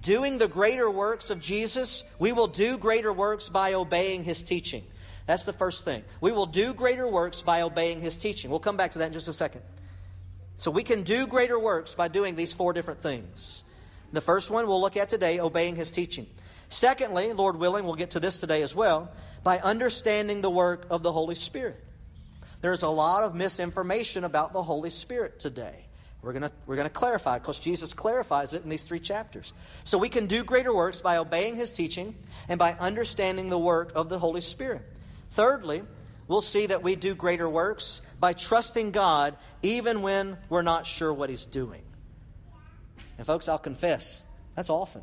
doing 0.00 0.38
the 0.38 0.48
greater 0.48 0.90
works 0.90 1.30
of 1.30 1.40
Jesus, 1.40 2.04
we 2.18 2.32
will 2.32 2.46
do 2.46 2.78
greater 2.78 3.12
works 3.12 3.48
by 3.48 3.74
obeying 3.74 4.24
his 4.24 4.42
teaching. 4.42 4.84
That's 5.26 5.44
the 5.44 5.52
first 5.52 5.84
thing. 5.84 6.04
We 6.20 6.32
will 6.32 6.46
do 6.46 6.74
greater 6.74 7.08
works 7.08 7.42
by 7.42 7.62
obeying 7.62 8.00
his 8.00 8.16
teaching. 8.16 8.50
We'll 8.50 8.60
come 8.60 8.76
back 8.76 8.92
to 8.92 8.98
that 8.98 9.06
in 9.06 9.12
just 9.12 9.28
a 9.28 9.32
second. 9.32 9.62
So 10.56 10.70
we 10.70 10.82
can 10.82 11.02
do 11.02 11.26
greater 11.26 11.58
works 11.58 11.94
by 11.94 12.08
doing 12.08 12.36
these 12.36 12.52
four 12.52 12.72
different 12.72 13.00
things. 13.00 13.64
The 14.12 14.20
first 14.20 14.50
one 14.50 14.66
we'll 14.66 14.80
look 14.80 14.96
at 14.96 15.08
today, 15.08 15.40
obeying 15.40 15.76
his 15.76 15.90
teaching. 15.90 16.26
Secondly, 16.68 17.32
Lord 17.32 17.56
willing, 17.56 17.84
we'll 17.84 17.94
get 17.94 18.12
to 18.12 18.20
this 18.20 18.40
today 18.40 18.62
as 18.62 18.74
well, 18.74 19.10
by 19.42 19.58
understanding 19.58 20.40
the 20.40 20.50
work 20.50 20.86
of 20.90 21.02
the 21.02 21.12
Holy 21.12 21.34
Spirit. 21.34 21.82
There's 22.60 22.82
a 22.82 22.88
lot 22.88 23.24
of 23.24 23.34
misinformation 23.34 24.24
about 24.24 24.52
the 24.52 24.62
Holy 24.62 24.90
Spirit 24.90 25.38
today. 25.38 25.83
We're 26.24 26.32
going 26.32 26.50
we're 26.66 26.76
gonna 26.76 26.88
clarify 26.88 27.38
because 27.38 27.58
Jesus 27.58 27.92
clarifies 27.92 28.54
it 28.54 28.64
in 28.64 28.70
these 28.70 28.82
three 28.82 28.98
chapters. 28.98 29.52
So 29.84 29.98
we 29.98 30.08
can 30.08 30.26
do 30.26 30.42
greater 30.42 30.74
works 30.74 31.02
by 31.02 31.18
obeying 31.18 31.56
his 31.56 31.70
teaching 31.70 32.14
and 32.48 32.58
by 32.58 32.72
understanding 32.72 33.50
the 33.50 33.58
work 33.58 33.92
of 33.94 34.08
the 34.08 34.18
Holy 34.18 34.40
Spirit. 34.40 34.82
Thirdly, 35.30 35.82
we'll 36.28 36.40
see 36.40 36.66
that 36.66 36.82
we 36.82 36.96
do 36.96 37.14
greater 37.14 37.48
works 37.48 38.02
by 38.20 38.32
trusting 38.32 38.92
God 38.92 39.36
even 39.62 40.02
when 40.02 40.38
we're 40.48 40.62
not 40.62 40.86
sure 40.86 41.12
what 41.12 41.28
He's 41.28 41.44
doing. 41.44 41.82
And, 43.18 43.26
folks, 43.26 43.48
I'll 43.48 43.58
confess, 43.58 44.24
that's 44.54 44.70
often. 44.70 45.02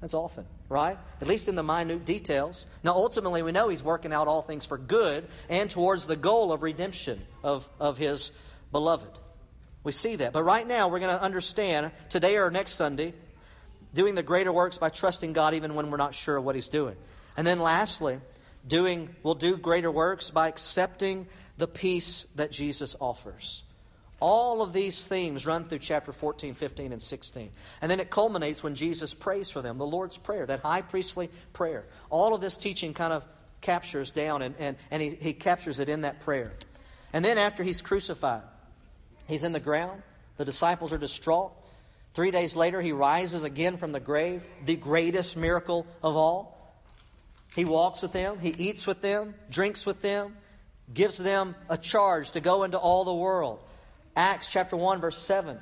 That's 0.00 0.14
often, 0.14 0.46
right? 0.68 0.98
At 1.20 1.28
least 1.28 1.48
in 1.48 1.54
the 1.54 1.62
minute 1.62 2.04
details. 2.04 2.66
Now, 2.82 2.92
ultimately, 2.92 3.42
we 3.42 3.52
know 3.52 3.68
He's 3.68 3.82
working 3.82 4.12
out 4.12 4.28
all 4.28 4.42
things 4.42 4.64
for 4.66 4.76
good 4.76 5.26
and 5.48 5.70
towards 5.70 6.06
the 6.06 6.16
goal 6.16 6.52
of 6.52 6.62
redemption 6.62 7.22
of, 7.42 7.68
of 7.80 7.98
His 7.98 8.32
beloved. 8.72 9.18
We 9.84 9.92
see 9.92 10.16
that. 10.16 10.32
But 10.32 10.44
right 10.44 10.66
now, 10.66 10.88
we're 10.88 11.00
going 11.00 11.16
to 11.16 11.22
understand 11.22 11.90
today 12.08 12.36
or 12.36 12.50
next 12.50 12.72
Sunday 12.72 13.14
doing 13.94 14.14
the 14.14 14.22
greater 14.22 14.52
works 14.52 14.78
by 14.78 14.88
trusting 14.88 15.32
God 15.32 15.54
even 15.54 15.74
when 15.74 15.90
we're 15.90 15.96
not 15.96 16.14
sure 16.14 16.40
what 16.40 16.54
He's 16.54 16.68
doing. 16.68 16.96
And 17.36 17.46
then, 17.46 17.58
lastly, 17.58 18.20
doing 18.66 19.14
will 19.22 19.34
do 19.34 19.56
greater 19.56 19.90
works 19.90 20.30
by 20.30 20.48
accepting 20.48 21.26
the 21.58 21.66
peace 21.66 22.26
that 22.36 22.50
Jesus 22.50 22.96
offers. 23.00 23.62
All 24.20 24.62
of 24.62 24.72
these 24.72 25.04
themes 25.04 25.46
run 25.46 25.64
through 25.64 25.80
chapter 25.80 26.12
14, 26.12 26.54
15, 26.54 26.92
and 26.92 27.02
16. 27.02 27.50
And 27.80 27.90
then 27.90 27.98
it 27.98 28.08
culminates 28.08 28.62
when 28.62 28.76
Jesus 28.76 29.14
prays 29.14 29.50
for 29.50 29.62
them, 29.62 29.78
the 29.78 29.86
Lord's 29.86 30.16
Prayer, 30.16 30.46
that 30.46 30.60
high 30.60 30.82
priestly 30.82 31.28
prayer. 31.52 31.84
All 32.08 32.32
of 32.32 32.40
this 32.40 32.56
teaching 32.56 32.94
kind 32.94 33.12
of 33.12 33.24
captures 33.60 34.12
down, 34.12 34.42
and, 34.42 34.54
and, 34.60 34.76
and 34.92 35.02
he, 35.02 35.10
he 35.10 35.32
captures 35.32 35.80
it 35.80 35.88
in 35.88 36.02
that 36.02 36.20
prayer. 36.20 36.52
And 37.12 37.24
then 37.24 37.36
after 37.36 37.64
he's 37.64 37.82
crucified, 37.82 38.42
he's 39.32 39.44
in 39.44 39.52
the 39.52 39.60
ground. 39.60 40.02
The 40.36 40.44
disciples 40.44 40.92
are 40.92 40.98
distraught. 40.98 41.52
Three 42.12 42.30
days 42.30 42.54
later, 42.54 42.80
he 42.80 42.92
rises 42.92 43.44
again 43.44 43.76
from 43.76 43.92
the 43.92 44.00
grave, 44.00 44.42
the 44.64 44.76
greatest 44.76 45.36
miracle 45.36 45.86
of 46.02 46.16
all. 46.16 46.74
He 47.54 47.64
walks 47.64 48.02
with 48.02 48.12
them, 48.12 48.38
he 48.38 48.50
eats 48.50 48.86
with 48.86 49.02
them, 49.02 49.34
drinks 49.50 49.84
with 49.84 50.02
them, 50.02 50.36
gives 50.92 51.18
them 51.18 51.54
a 51.68 51.76
charge 51.76 52.30
to 52.32 52.40
go 52.40 52.64
into 52.64 52.78
all 52.78 53.04
the 53.04 53.14
world. 53.14 53.60
Acts 54.16 54.50
chapter 54.50 54.76
1 54.76 55.00
verse 55.00 55.18
7. 55.18 55.58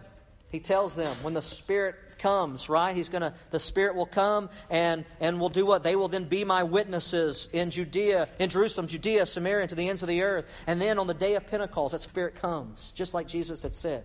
He 0.51 0.61
tells 0.61 0.97
them 0.97 1.17
when 1.23 1.35
the 1.35 1.43
Spirit 1.43 1.95
comes, 2.21 2.69
right? 2.69 2.95
He's 2.95 3.09
going 3.09 3.23
to 3.23 3.35
the 3.51 3.59
Spirit 3.59 3.97
will 3.97 4.07
come 4.07 4.51
and 4.71 5.05
and 5.21 5.41
will 5.41 5.49
do 5.49 5.67
what? 5.67 5.83
They 5.83 5.97
will 5.97 6.09
then 6.09 6.25
be 6.25 6.45
my 6.45 6.63
witnesses 6.63 7.49
in 7.53 7.71
Judea, 7.71 8.29
in 8.39 8.49
Jerusalem, 8.49 8.87
Judea, 8.87 9.27
Samaria, 9.27 9.67
to 9.67 9.75
the 9.75 9.89
ends 9.89 10.03
of 10.03 10.09
the 10.09 10.23
earth. 10.23 10.49
And 10.67 10.81
then 10.81 10.99
on 10.99 11.07
the 11.07 11.15
day 11.15 11.35
of 11.35 11.47
Pentecost, 11.47 11.93
that 11.93 12.03
Spirit 12.03 12.37
comes, 12.37 12.93
just 12.93 13.15
like 13.15 13.27
Jesus 13.27 13.63
had 13.63 13.75
said. 13.75 14.05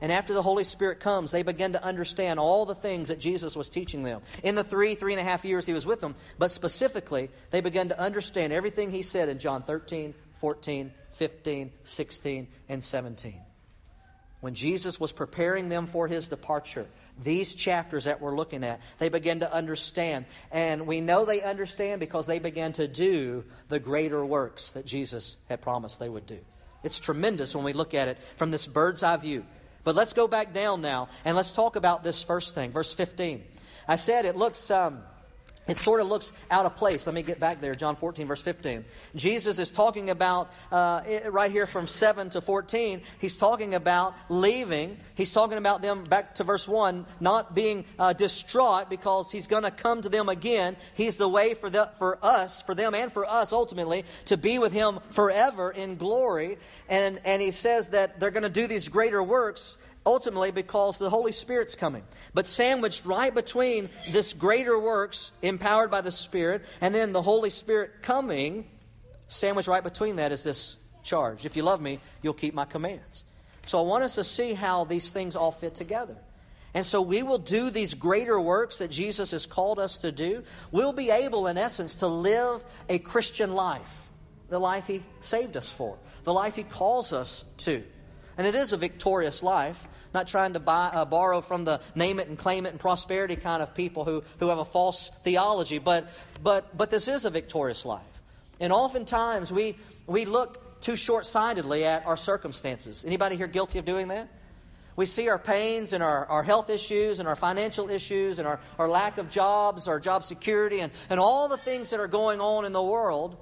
And 0.00 0.12
after 0.12 0.34
the 0.34 0.42
Holy 0.42 0.64
Spirit 0.64 1.00
comes, 1.00 1.30
they 1.30 1.42
begin 1.42 1.72
to 1.72 1.82
understand 1.82 2.38
all 2.38 2.66
the 2.66 2.74
things 2.74 3.08
that 3.08 3.18
Jesus 3.18 3.56
was 3.56 3.70
teaching 3.70 4.02
them. 4.02 4.20
In 4.42 4.54
the 4.54 4.64
three, 4.64 4.94
three 4.94 5.14
and 5.14 5.20
a 5.20 5.24
half 5.24 5.44
years 5.44 5.64
he 5.64 5.72
was 5.72 5.86
with 5.86 6.00
them, 6.00 6.14
but 6.38 6.50
specifically, 6.50 7.30
they 7.50 7.62
begin 7.62 7.88
to 7.88 7.98
understand 7.98 8.52
everything 8.52 8.90
he 8.90 9.02
said 9.02 9.30
in 9.30 9.38
John 9.38 9.62
13, 9.62 10.14
14, 10.34 10.92
15, 11.12 11.72
16, 11.82 12.48
and 12.68 12.84
17. 12.84 13.45
When 14.46 14.54
Jesus 14.54 15.00
was 15.00 15.10
preparing 15.10 15.68
them 15.68 15.88
for 15.88 16.06
his 16.06 16.28
departure, 16.28 16.86
these 17.20 17.56
chapters 17.56 18.04
that 18.04 18.20
we're 18.20 18.36
looking 18.36 18.62
at, 18.62 18.80
they 18.98 19.08
begin 19.08 19.40
to 19.40 19.52
understand. 19.52 20.24
And 20.52 20.86
we 20.86 21.00
know 21.00 21.24
they 21.24 21.42
understand 21.42 21.98
because 21.98 22.28
they 22.28 22.38
began 22.38 22.72
to 22.74 22.86
do 22.86 23.42
the 23.68 23.80
greater 23.80 24.24
works 24.24 24.70
that 24.70 24.86
Jesus 24.86 25.36
had 25.48 25.62
promised 25.62 25.98
they 25.98 26.08
would 26.08 26.26
do. 26.26 26.38
It's 26.84 27.00
tremendous 27.00 27.56
when 27.56 27.64
we 27.64 27.72
look 27.72 27.92
at 27.92 28.06
it 28.06 28.18
from 28.36 28.52
this 28.52 28.68
bird's 28.68 29.02
eye 29.02 29.16
view. 29.16 29.44
But 29.82 29.96
let's 29.96 30.12
go 30.12 30.28
back 30.28 30.52
down 30.52 30.80
now 30.80 31.08
and 31.24 31.36
let's 31.36 31.50
talk 31.50 31.74
about 31.74 32.04
this 32.04 32.22
first 32.22 32.54
thing, 32.54 32.70
verse 32.70 32.92
15. 32.92 33.42
I 33.88 33.96
said 33.96 34.26
it 34.26 34.36
looks, 34.36 34.70
um, 34.70 35.00
it 35.68 35.78
sort 35.78 36.00
of 36.00 36.08
looks 36.08 36.32
out 36.50 36.64
of 36.64 36.76
place. 36.76 37.06
Let 37.06 37.14
me 37.14 37.22
get 37.22 37.40
back 37.40 37.60
there. 37.60 37.74
John 37.74 37.96
14, 37.96 38.26
verse 38.26 38.42
15. 38.42 38.84
Jesus 39.14 39.58
is 39.58 39.70
talking 39.70 40.10
about, 40.10 40.52
uh, 40.70 41.02
right 41.28 41.50
here 41.50 41.66
from 41.66 41.86
7 41.86 42.30
to 42.30 42.40
14, 42.40 43.02
he's 43.18 43.36
talking 43.36 43.74
about 43.74 44.14
leaving. 44.28 44.96
He's 45.14 45.32
talking 45.32 45.58
about 45.58 45.82
them, 45.82 46.04
back 46.04 46.36
to 46.36 46.44
verse 46.44 46.68
1, 46.68 47.04
not 47.20 47.54
being 47.54 47.84
uh, 47.98 48.12
distraught 48.12 48.88
because 48.88 49.30
he's 49.30 49.46
going 49.46 49.64
to 49.64 49.70
come 49.70 50.02
to 50.02 50.08
them 50.08 50.28
again. 50.28 50.76
He's 50.94 51.16
the 51.16 51.28
way 51.28 51.54
for, 51.54 51.68
the, 51.68 51.90
for 51.98 52.18
us, 52.22 52.60
for 52.60 52.74
them 52.74 52.94
and 52.94 53.12
for 53.12 53.26
us 53.26 53.52
ultimately, 53.52 54.04
to 54.26 54.36
be 54.36 54.58
with 54.58 54.72
him 54.72 55.00
forever 55.10 55.70
in 55.72 55.96
glory. 55.96 56.58
And, 56.88 57.20
and 57.24 57.42
he 57.42 57.50
says 57.50 57.90
that 57.90 58.20
they're 58.20 58.30
going 58.30 58.44
to 58.44 58.48
do 58.48 58.66
these 58.66 58.88
greater 58.88 59.22
works 59.22 59.78
ultimately 60.06 60.52
because 60.52 60.96
the 60.96 61.10
Holy 61.10 61.32
Spirit's 61.32 61.74
coming. 61.74 62.04
But 62.32 62.46
sandwiched 62.46 63.04
right 63.04 63.34
between 63.34 63.90
this 64.10 64.32
greater 64.32 64.78
works 64.78 65.32
empowered 65.42 65.90
by 65.90 66.00
the 66.00 66.12
Spirit 66.12 66.64
and 66.80 66.94
then 66.94 67.12
the 67.12 67.20
Holy 67.20 67.50
Spirit 67.50 68.02
coming, 68.02 68.66
sandwiched 69.28 69.68
right 69.68 69.84
between 69.84 70.16
that 70.16 70.32
is 70.32 70.44
this 70.44 70.76
charge. 71.02 71.44
If 71.44 71.56
you 71.56 71.62
love 71.62 71.80
me, 71.80 72.00
you'll 72.22 72.34
keep 72.34 72.54
my 72.54 72.64
commands. 72.64 73.24
So 73.64 73.80
I 73.80 73.82
want 73.82 74.04
us 74.04 74.14
to 74.14 74.24
see 74.24 74.54
how 74.54 74.84
these 74.84 75.10
things 75.10 75.34
all 75.34 75.50
fit 75.50 75.74
together. 75.74 76.16
And 76.72 76.84
so 76.84 77.00
we 77.02 77.22
will 77.22 77.38
do 77.38 77.70
these 77.70 77.94
greater 77.94 78.38
works 78.38 78.78
that 78.78 78.90
Jesus 78.90 79.30
has 79.30 79.46
called 79.46 79.78
us 79.78 79.98
to 80.00 80.12
do. 80.12 80.44
We'll 80.70 80.92
be 80.92 81.10
able, 81.10 81.46
in 81.46 81.56
essence, 81.56 81.96
to 81.96 82.06
live 82.06 82.64
a 82.88 82.98
Christian 82.98 83.54
life, 83.54 84.10
the 84.50 84.58
life 84.58 84.86
He 84.86 85.02
saved 85.20 85.56
us 85.56 85.72
for, 85.72 85.98
the 86.24 86.34
life 86.34 86.54
He 86.54 86.64
calls 86.64 87.12
us 87.12 87.44
to. 87.58 87.82
And 88.36 88.46
it 88.46 88.54
is 88.54 88.72
a 88.74 88.76
victorious 88.76 89.42
life 89.42 89.88
not 90.14 90.26
trying 90.26 90.54
to 90.54 90.60
buy, 90.60 90.90
uh, 90.92 91.04
borrow 91.04 91.40
from 91.40 91.64
the 91.64 91.80
name 91.94 92.18
it 92.18 92.28
and 92.28 92.38
claim 92.38 92.66
it 92.66 92.70
and 92.70 92.80
prosperity 92.80 93.36
kind 93.36 93.62
of 93.62 93.74
people 93.74 94.04
who, 94.04 94.22
who 94.38 94.48
have 94.48 94.58
a 94.58 94.64
false 94.64 95.10
theology, 95.22 95.78
but, 95.78 96.06
but, 96.42 96.76
but 96.76 96.90
this 96.90 97.08
is 97.08 97.24
a 97.24 97.30
victorious 97.30 97.84
life. 97.84 98.02
And 98.60 98.72
oftentimes 98.72 99.52
we, 99.52 99.76
we 100.06 100.24
look 100.24 100.80
too 100.80 100.96
short 100.96 101.26
sightedly 101.26 101.84
at 101.84 102.06
our 102.06 102.16
circumstances. 102.16 103.04
Anybody 103.04 103.36
here 103.36 103.46
guilty 103.46 103.78
of 103.78 103.84
doing 103.84 104.08
that? 104.08 104.28
We 104.96 105.04
see 105.04 105.28
our 105.28 105.38
pains 105.38 105.92
and 105.92 106.02
our, 106.02 106.26
our 106.26 106.42
health 106.42 106.70
issues 106.70 107.20
and 107.20 107.28
our 107.28 107.36
financial 107.36 107.90
issues 107.90 108.38
and 108.38 108.48
our, 108.48 108.58
our 108.78 108.88
lack 108.88 109.18
of 109.18 109.28
jobs, 109.28 109.88
our 109.88 110.00
job 110.00 110.24
security, 110.24 110.80
and, 110.80 110.90
and 111.10 111.20
all 111.20 111.48
the 111.48 111.58
things 111.58 111.90
that 111.90 112.00
are 112.00 112.08
going 112.08 112.40
on 112.40 112.64
in 112.64 112.72
the 112.72 112.82
world. 112.82 113.36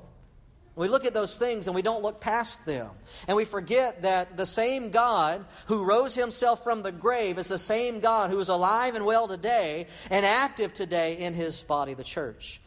We 0.77 0.89
look 0.89 1.05
at 1.05 1.15
those 1.15 1.37
things 1.37 1.69
and 1.69 1.75
we 1.75 1.83
don't 1.83 2.03
look 2.03 2.21
past 2.21 2.67
them. 2.67 2.91
And 3.29 3.37
we 3.37 3.45
forget 3.45 4.03
that 4.03 4.37
the 4.37 4.47
same 4.47 4.91
God 4.91 5.45
who 5.67 5.85
rose 5.85 6.15
himself 6.17 6.65
from 6.65 6.83
the 6.83 6.91
grave 6.91 7.39
is 7.39 7.47
the 7.47 7.59
same 7.59 8.01
God 8.01 8.31
who 8.31 8.41
is 8.41 8.49
alive 8.49 8.97
and 8.97 9.05
well 9.05 9.29
today 9.29 9.87
and 10.11 10.27
active 10.27 10.73
today 10.73 11.19
in 11.19 11.33
his 11.33 11.63
body, 11.63 11.95
the 11.95 12.03
church. 12.03 12.61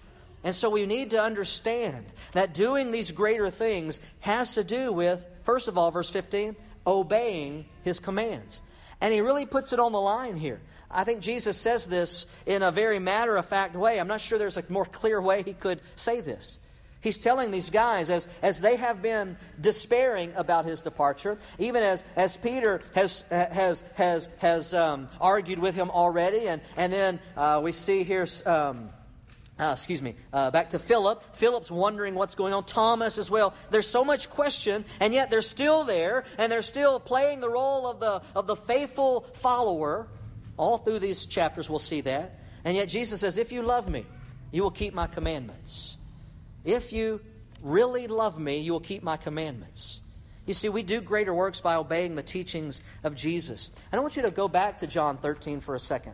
And 0.44 0.56
so 0.56 0.70
we 0.70 0.86
need 0.86 1.10
to 1.12 1.22
understand 1.22 2.06
that 2.32 2.54
doing 2.54 2.92
these 2.92 3.12
greater 3.12 3.50
things 3.50 4.00
has 4.22 4.56
to 4.56 4.64
do 4.64 4.94
with, 4.94 5.26
first 5.44 5.68
of 5.68 5.78
all, 5.78 5.92
verse 5.92 6.10
15, 6.10 6.56
obeying 6.86 7.66
his 7.84 8.00
commands. 8.00 8.62
And 9.02 9.14
he 9.14 9.20
really 9.20 9.46
puts 9.46 9.74
it 9.74 9.80
on 9.80 9.92
the 9.92 10.00
line 10.00 10.38
here. 10.38 10.62
I 10.90 11.04
think 11.04 11.20
Jesus 11.20 11.58
says 11.58 11.88
this 11.88 12.26
in 12.46 12.64
a 12.64 12.72
very 12.72 13.00
matter 13.00 13.36
of 13.36 13.46
fact 13.46 13.76
way. 13.76 14.00
I'm 14.00 14.08
not 14.08 14.22
sure 14.22 14.40
there's 14.40 14.56
a 14.56 14.64
more 14.70 14.86
clear 14.86 15.22
way 15.22 15.44
he 15.44 15.52
could 15.52 15.82
say 15.98 16.22
this. 16.22 16.60
He's 17.02 17.18
telling 17.18 17.52
these 17.52 17.70
guys, 17.70 18.10
as, 18.10 18.28
as 18.42 18.60
they 18.60 18.76
have 18.76 19.02
been 19.02 19.38
despairing 19.62 20.34
about 20.36 20.66
his 20.66 20.82
departure, 20.82 21.38
even 21.60 21.84
as, 21.84 22.04
as 22.16 22.38
Peter 22.38 22.82
has, 22.96 23.24
has, 23.30 23.84
has, 23.96 24.30
has 24.40 24.74
um, 24.74 25.08
argued 25.22 25.60
with 25.60 25.76
him 25.76 25.92
already, 25.92 26.48
and, 26.48 26.62
and 26.76 26.92
then 26.92 27.20
uh, 27.36 27.62
we 27.64 27.72
see 27.72 28.04
here. 28.04 28.28
Um, 28.46 28.90
uh, 29.60 29.72
excuse 29.72 30.04
me, 30.04 30.14
uh, 30.34 30.52
back 30.52 30.70
to 30.70 30.78
Philip. 30.78 31.24
Philip's 31.36 31.72
wondering 31.72 32.14
what's 32.14 32.36
going 32.36 32.54
on. 32.54 32.64
Thomas 32.64 33.18
as 33.18 33.32
well. 33.32 33.56
There's 33.72 33.88
so 33.88 34.06
much 34.06 34.30
question, 34.30 34.86
and 35.00 35.14
yet 35.14 35.32
they're 35.32 35.42
still 35.42 35.84
there, 35.84 36.26
and 36.38 36.52
they're 36.52 36.62
still 36.62 37.00
playing 37.00 37.40
the 37.40 37.50
role 37.50 37.88
of 37.88 38.00
the, 38.00 38.22
of 38.36 38.46
the 38.46 38.56
faithful 38.56 39.22
follower. 39.34 40.10
All 40.58 40.78
through 40.78 41.00
these 41.00 41.26
chapters, 41.26 41.72
we'll 41.72 41.80
see 41.80 42.02
that. 42.02 42.40
And 42.66 42.76
yet 42.76 42.88
Jesus 42.88 43.22
says, 43.22 43.40
If 43.40 43.52
you 43.52 43.64
love 43.64 43.90
me, 43.90 44.06
you 44.52 44.62
will 44.62 44.72
keep 44.72 44.94
my 44.94 45.08
commandments. 45.08 45.98
If 46.68 46.92
you 46.92 47.22
really 47.64 48.08
love 48.08 48.38
me, 48.38 48.58
you 48.58 48.74
will 48.74 48.82
keep 48.82 49.02
my 49.02 49.16
commandments. 49.16 50.02
You 50.46 50.54
see, 50.54 50.68
we 50.68 50.84
do 50.84 51.00
greater 51.00 51.34
works 51.34 51.62
by 51.62 51.76
obeying 51.76 52.16
the 52.16 52.24
teachings 52.24 52.82
of 53.06 53.16
Jesus. 53.16 53.72
I 53.92 54.00
want 54.00 54.18
you 54.18 54.22
to 54.24 54.32
go 54.32 54.50
back 54.50 54.80
to 54.80 54.88
John 54.88 55.18
13 55.18 55.62
for 55.62 55.76
a 55.76 55.80
second. 55.80 56.14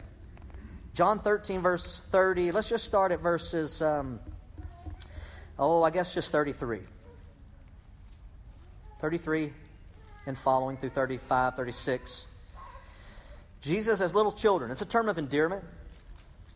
John 0.93 1.19
13, 1.19 1.61
verse 1.61 2.03
30. 2.11 2.51
Let's 2.51 2.69
just 2.69 2.85
start 2.85 3.11
at 3.11 3.19
verses, 3.19 3.81
um, 3.81 4.19
oh, 5.57 5.81
I 5.81 5.89
guess 5.89 6.13
just 6.13 6.31
33. 6.31 6.81
33 8.99 9.51
and 10.27 10.37
following 10.37 10.77
through 10.77 10.91
35, 10.91 11.55
36. 11.55 12.27
Jesus 13.61 14.01
as 14.01 14.13
little 14.13 14.31
children. 14.31 14.69
It's 14.69 14.83
a 14.83 14.85
term 14.85 15.09
of 15.09 15.17
endearment. 15.17 15.63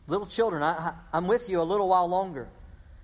Little 0.05 0.27
children, 0.27 0.61
I, 0.61 0.93
I'm 1.11 1.27
with 1.27 1.49
you 1.49 1.59
a 1.59 1.63
little 1.63 1.89
while 1.89 2.07
longer. 2.07 2.47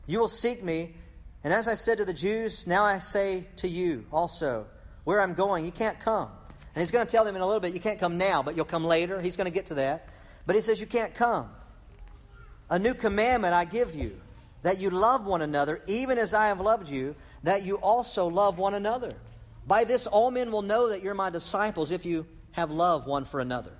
You 0.05 0.19
will 0.19 0.27
seek 0.27 0.63
me. 0.63 0.95
And 1.43 1.53
as 1.53 1.67
I 1.67 1.75
said 1.75 1.97
to 1.97 2.05
the 2.05 2.13
Jews, 2.13 2.67
now 2.67 2.83
I 2.83 2.99
say 2.99 3.47
to 3.57 3.67
you 3.67 4.05
also, 4.11 4.65
where 5.03 5.21
I'm 5.21 5.33
going, 5.33 5.65
you 5.65 5.71
can't 5.71 5.99
come. 5.99 6.29
And 6.75 6.81
he's 6.81 6.91
going 6.91 7.05
to 7.05 7.11
tell 7.11 7.25
them 7.25 7.35
in 7.35 7.41
a 7.41 7.45
little 7.45 7.59
bit, 7.59 7.73
you 7.73 7.79
can't 7.79 7.99
come 7.99 8.17
now, 8.17 8.41
but 8.41 8.55
you'll 8.55 8.65
come 8.65 8.85
later. 8.85 9.21
He's 9.21 9.37
going 9.37 9.45
to 9.45 9.53
get 9.53 9.67
to 9.67 9.75
that. 9.75 10.07
But 10.45 10.55
he 10.55 10.61
says, 10.61 10.79
you 10.79 10.87
can't 10.87 11.13
come. 11.13 11.49
A 12.69 12.79
new 12.79 12.93
commandment 12.93 13.53
I 13.53 13.65
give 13.65 13.93
you, 13.93 14.19
that 14.63 14.79
you 14.79 14.89
love 14.89 15.25
one 15.25 15.41
another, 15.41 15.81
even 15.87 16.17
as 16.17 16.33
I 16.33 16.47
have 16.47 16.59
loved 16.59 16.89
you, 16.89 17.15
that 17.43 17.63
you 17.63 17.75
also 17.75 18.27
love 18.27 18.57
one 18.57 18.73
another. 18.73 19.13
By 19.67 19.83
this, 19.83 20.07
all 20.07 20.31
men 20.31 20.51
will 20.51 20.61
know 20.61 20.89
that 20.89 21.03
you're 21.03 21.13
my 21.13 21.29
disciples 21.29 21.91
if 21.91 22.05
you 22.05 22.25
have 22.51 22.71
love 22.71 23.05
one 23.05 23.25
for 23.25 23.39
another. 23.39 23.73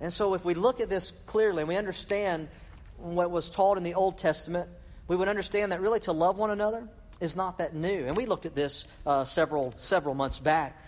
And 0.00 0.12
so, 0.12 0.34
if 0.34 0.44
we 0.44 0.54
look 0.54 0.80
at 0.80 0.90
this 0.90 1.12
clearly 1.26 1.62
and 1.62 1.68
we 1.68 1.76
understand 1.76 2.48
what 3.02 3.30
was 3.30 3.50
taught 3.50 3.76
in 3.76 3.82
the 3.82 3.94
Old 3.94 4.18
Testament, 4.18 4.68
we 5.08 5.16
would 5.16 5.28
understand 5.28 5.72
that 5.72 5.80
really 5.80 6.00
to 6.00 6.12
love 6.12 6.38
one 6.38 6.50
another 6.50 6.88
is 7.20 7.36
not 7.36 7.58
that 7.58 7.74
new. 7.74 8.06
And 8.06 8.16
we 8.16 8.26
looked 8.26 8.46
at 8.46 8.54
this 8.54 8.86
uh, 9.06 9.24
several, 9.24 9.74
several 9.76 10.14
months 10.14 10.38
back. 10.38 10.78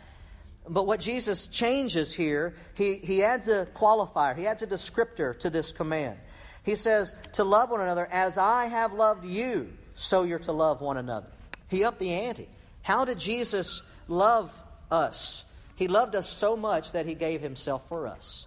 But 0.69 0.87
what 0.87 1.01
Jesus 1.01 1.47
changes 1.47 2.13
here, 2.13 2.55
he, 2.75 2.97
he 2.97 3.23
adds 3.23 3.49
a 3.49 3.67
qualifier, 3.75 4.37
he 4.37 4.47
adds 4.47 4.63
a 4.63 4.67
descriptor 4.67 5.39
to 5.41 5.51
this 5.51 5.73
command. 5.73 6.19
He 6.63 6.75
says, 6.75 7.15
To 7.35 7.45
love 7.45 7.71
one 7.71 7.83
another 7.83 8.09
as 8.11 8.39
I 8.39 8.67
have 8.67 8.95
loved 8.95 9.25
you, 9.27 9.73
so 9.95 10.23
you're 10.23 10.39
to 10.41 10.53
love 10.53 10.81
one 10.81 10.97
another. 10.97 11.29
He 11.69 11.85
upped 11.85 11.99
the 11.99 12.13
ante. 12.13 12.49
How 12.83 13.05
did 13.05 13.19
Jesus 13.19 13.83
love 14.09 14.59
us? 14.91 15.45
He 15.77 15.89
loved 15.89 16.15
us 16.15 16.29
so 16.29 16.57
much 16.57 16.93
that 16.93 17.05
he 17.07 17.15
gave 17.15 17.41
himself 17.41 17.89
for 17.89 18.07
us. 18.07 18.47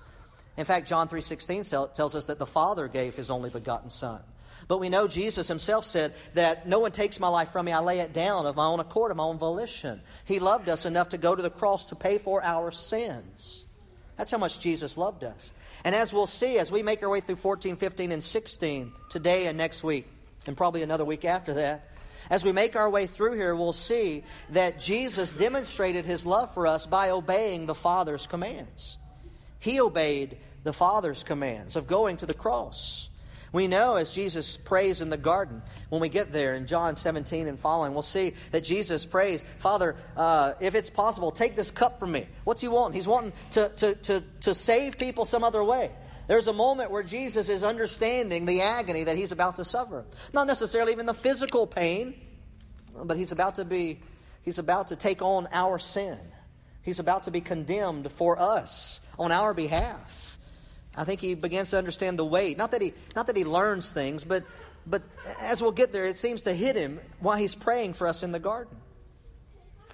In 0.57 0.65
fact, 0.65 0.87
John 0.87 1.07
3:16 1.07 1.93
tells 1.93 2.15
us 2.15 2.25
that 2.25 2.39
the 2.39 2.45
Father 2.45 2.87
gave 2.87 3.15
his 3.15 3.29
only 3.29 3.49
begotten 3.49 3.89
son. 3.89 4.21
But 4.67 4.79
we 4.79 4.89
know 4.89 5.07
Jesus 5.07 5.47
himself 5.47 5.85
said 5.85 6.13
that 6.33 6.67
no 6.67 6.79
one 6.79 6.91
takes 6.91 7.19
my 7.19 7.27
life 7.27 7.49
from 7.49 7.67
me, 7.67 7.71
I 7.71 7.79
lay 7.79 7.99
it 7.99 8.11
down 8.11 8.45
of 8.45 8.55
my 8.55 8.65
own 8.65 8.79
accord, 8.79 9.11
of 9.11 9.17
my 9.17 9.23
own 9.23 9.37
volition. 9.37 10.01
He 10.25 10.39
loved 10.39 10.67
us 10.67 10.85
enough 10.85 11.09
to 11.09 11.17
go 11.17 11.35
to 11.35 11.41
the 11.41 11.49
cross 11.49 11.85
to 11.85 11.95
pay 11.95 12.17
for 12.17 12.43
our 12.43 12.71
sins. 12.71 13.65
That's 14.17 14.31
how 14.31 14.39
much 14.39 14.59
Jesus 14.59 14.97
loved 14.97 15.23
us. 15.23 15.53
And 15.83 15.95
as 15.95 16.11
we'll 16.11 16.27
see, 16.27 16.57
as 16.57 16.71
we 16.71 16.81
make 16.81 17.03
our 17.03 17.09
way 17.09 17.21
through 17.21 17.35
14, 17.35 17.77
15, 17.77 18.11
and 18.11 18.21
16, 18.21 18.91
today 19.09 19.45
and 19.45 19.57
next 19.57 19.83
week, 19.83 20.07
and 20.47 20.57
probably 20.57 20.81
another 20.81 21.05
week 21.05 21.23
after 21.23 21.53
that, 21.53 21.87
as 22.29 22.43
we 22.43 22.51
make 22.51 22.75
our 22.75 22.89
way 22.89 23.05
through 23.05 23.33
here, 23.33 23.55
we'll 23.55 23.71
see 23.71 24.23
that 24.49 24.79
Jesus 24.79 25.31
demonstrated 25.31 26.03
his 26.03 26.25
love 26.25 26.53
for 26.53 26.67
us 26.67 26.85
by 26.87 27.11
obeying 27.11 27.67
the 27.67 27.75
Father's 27.75 28.27
commands. 28.27 28.97
He 29.59 29.79
obeyed 29.79 30.37
the 30.67 30.73
Father's 30.73 31.23
commands 31.23 31.77
of 31.77 31.87
going 31.87 32.17
to 32.17 32.25
the 32.25 32.33
cross. 32.33 33.09
We 33.53 33.67
know 33.67 33.95
as 33.95 34.11
Jesus 34.11 34.57
prays 34.57 35.01
in 35.01 35.09
the 35.09 35.17
garden, 35.17 35.61
when 35.87 36.01
we 36.01 36.09
get 36.09 36.33
there 36.33 36.55
in 36.55 36.67
John 36.67 36.97
17 36.97 37.47
and 37.47 37.57
following, 37.57 37.93
we'll 37.93 38.01
see 38.01 38.33
that 38.51 38.65
Jesus 38.65 39.05
prays, 39.05 39.45
Father, 39.59 39.95
uh, 40.17 40.53
if 40.59 40.75
it's 40.75 40.89
possible, 40.89 41.31
take 41.31 41.55
this 41.55 41.71
cup 41.71 41.99
from 41.99 42.11
me. 42.11 42.27
What's 42.43 42.61
he 42.61 42.67
wanting? 42.67 42.95
He's 42.95 43.07
wanting 43.07 43.31
to, 43.51 43.69
to, 43.69 43.95
to, 43.95 44.23
to 44.41 44.53
save 44.53 44.97
people 44.97 45.23
some 45.23 45.45
other 45.45 45.63
way. 45.63 45.89
There's 46.27 46.47
a 46.47 46.53
moment 46.53 46.91
where 46.91 47.03
Jesus 47.03 47.47
is 47.47 47.63
understanding 47.63 48.45
the 48.45 48.61
agony 48.61 49.05
that 49.05 49.15
he's 49.15 49.31
about 49.31 49.55
to 49.55 49.65
suffer. 49.65 50.05
Not 50.33 50.47
necessarily 50.47 50.91
even 50.91 51.05
the 51.05 51.13
physical 51.13 51.65
pain, 51.65 52.15
but 53.01 53.15
he's 53.15 53.31
about 53.31 53.55
to 53.55 53.63
be, 53.63 54.01
he's 54.41 54.59
about 54.59 54.87
to 54.87 54.97
take 54.97 55.21
on 55.21 55.47
our 55.53 55.79
sin. 55.79 56.19
He's 56.81 56.99
about 56.99 57.23
to 57.23 57.31
be 57.31 57.39
condemned 57.39 58.11
for 58.11 58.37
us 58.37 58.99
on 59.17 59.31
our 59.31 59.53
behalf. 59.53 60.26
I 60.97 61.03
think 61.03 61.21
he 61.21 61.35
begins 61.35 61.69
to 61.71 61.77
understand 61.77 62.17
the 62.17 62.25
weight. 62.25 62.57
Not 62.57 62.71
that 62.71 62.81
he, 62.81 62.93
not 63.15 63.27
that 63.27 63.37
he 63.37 63.45
learns 63.45 63.91
things, 63.91 64.23
but, 64.23 64.43
but 64.85 65.03
as 65.39 65.61
we'll 65.61 65.71
get 65.71 65.93
there, 65.93 66.05
it 66.05 66.17
seems 66.17 66.41
to 66.43 66.53
hit 66.53 66.75
him 66.75 66.99
while 67.19 67.37
he's 67.37 67.53
praying 67.53 67.93
for 67.93 68.07
us 68.07 68.23
in 68.23 68.31
the 68.31 68.39
garden. 68.39 68.75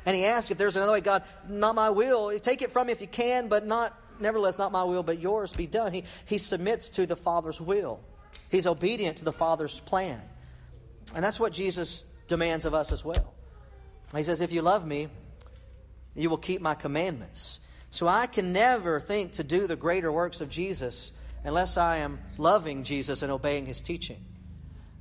And 0.06 0.16
he 0.16 0.26
asks 0.26 0.52
if 0.52 0.58
there's 0.58 0.76
another 0.76 0.94
way, 0.94 1.02
God, 1.02 1.24
not 1.48 1.76
my 1.76 1.90
will. 1.90 2.38
Take 2.40 2.62
it 2.62 2.72
from 2.72 2.88
me 2.88 2.94
if 2.94 3.02
you 3.02 3.08
can, 3.08 3.48
but 3.48 3.66
not, 3.66 3.98
nevertheless, 4.20 4.58
not 4.58 4.72
my 4.72 4.84
will, 4.84 5.04
but 5.04 5.20
yours 5.20 5.54
be 5.54 5.68
done. 5.68 5.94
He, 5.94 6.04
he 6.26 6.38
submits 6.38 6.90
to 6.92 7.06
the 7.06 7.16
Father's 7.16 7.60
will. 7.60 8.00
He's 8.50 8.68
obedient 8.68 9.18
to 9.18 9.26
the 9.26 9.34
Father's 9.34 9.80
plan. 9.82 10.22
And 11.16 11.24
that's 11.24 11.40
what 11.40 11.54
Jesus 11.54 12.06
demands 12.28 12.66
of 12.66 12.74
us 12.74 12.92
as 12.92 13.04
well. 13.04 13.34
He 14.16 14.24
says, 14.24 14.42
If 14.42 14.52
you 14.52 14.62
love 14.62 14.86
me, 14.86 15.08
you 16.16 16.30
will 16.30 16.38
keep 16.38 16.62
my 16.62 16.76
commandments. 16.76 17.60
So 17.94 18.08
I 18.08 18.26
can 18.26 18.54
never 18.54 19.00
think 19.00 19.34
to 19.34 19.44
do 19.44 19.68
the 19.68 19.76
greater 19.76 20.12
works 20.12 20.42
of 20.42 20.50
Jesus 20.50 21.14
unless 21.44 21.78
I 21.78 21.98
am 21.98 22.18
loving 22.40 22.84
Jesus 22.84 23.22
and 23.22 23.32
obeying 23.32 23.68
his 23.68 23.82
teaching. 23.82 24.18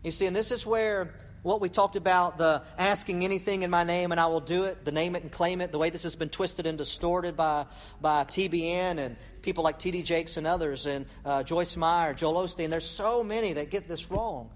You 0.04 0.10
see, 0.10 0.26
and 0.26 0.36
this 0.36 0.50
is 0.50 0.66
where 0.66 1.14
what 1.42 1.62
we 1.62 1.70
talked 1.70 1.96
about 1.96 2.36
the 2.36 2.62
asking 2.76 3.24
anything 3.24 3.62
in 3.62 3.70
my 3.70 3.82
name 3.82 4.12
and 4.12 4.20
I 4.20 4.26
will 4.26 4.40
do 4.40 4.64
it, 4.64 4.84
the 4.84 4.92
name 4.92 5.16
it 5.16 5.22
and 5.22 5.32
claim 5.32 5.62
it, 5.62 5.72
the 5.72 5.78
way 5.78 5.88
this 5.88 6.02
has 6.02 6.16
been 6.16 6.28
twisted 6.28 6.66
and 6.66 6.76
distorted 6.76 7.34
by, 7.34 7.64
by 8.02 8.24
TBN 8.24 8.98
and 8.98 9.16
people 9.40 9.64
like 9.64 9.78
T.D. 9.78 10.02
Jakes 10.02 10.36
and 10.36 10.46
others, 10.46 10.84
and 10.84 11.06
uh, 11.24 11.42
Joyce 11.42 11.78
Meyer, 11.78 12.12
Joel 12.12 12.42
Osteen. 12.42 12.68
There's 12.68 12.86
so 12.86 13.24
many 13.24 13.54
that 13.54 13.70
get 13.70 13.88
this 13.88 14.10
wrong. 14.10 14.50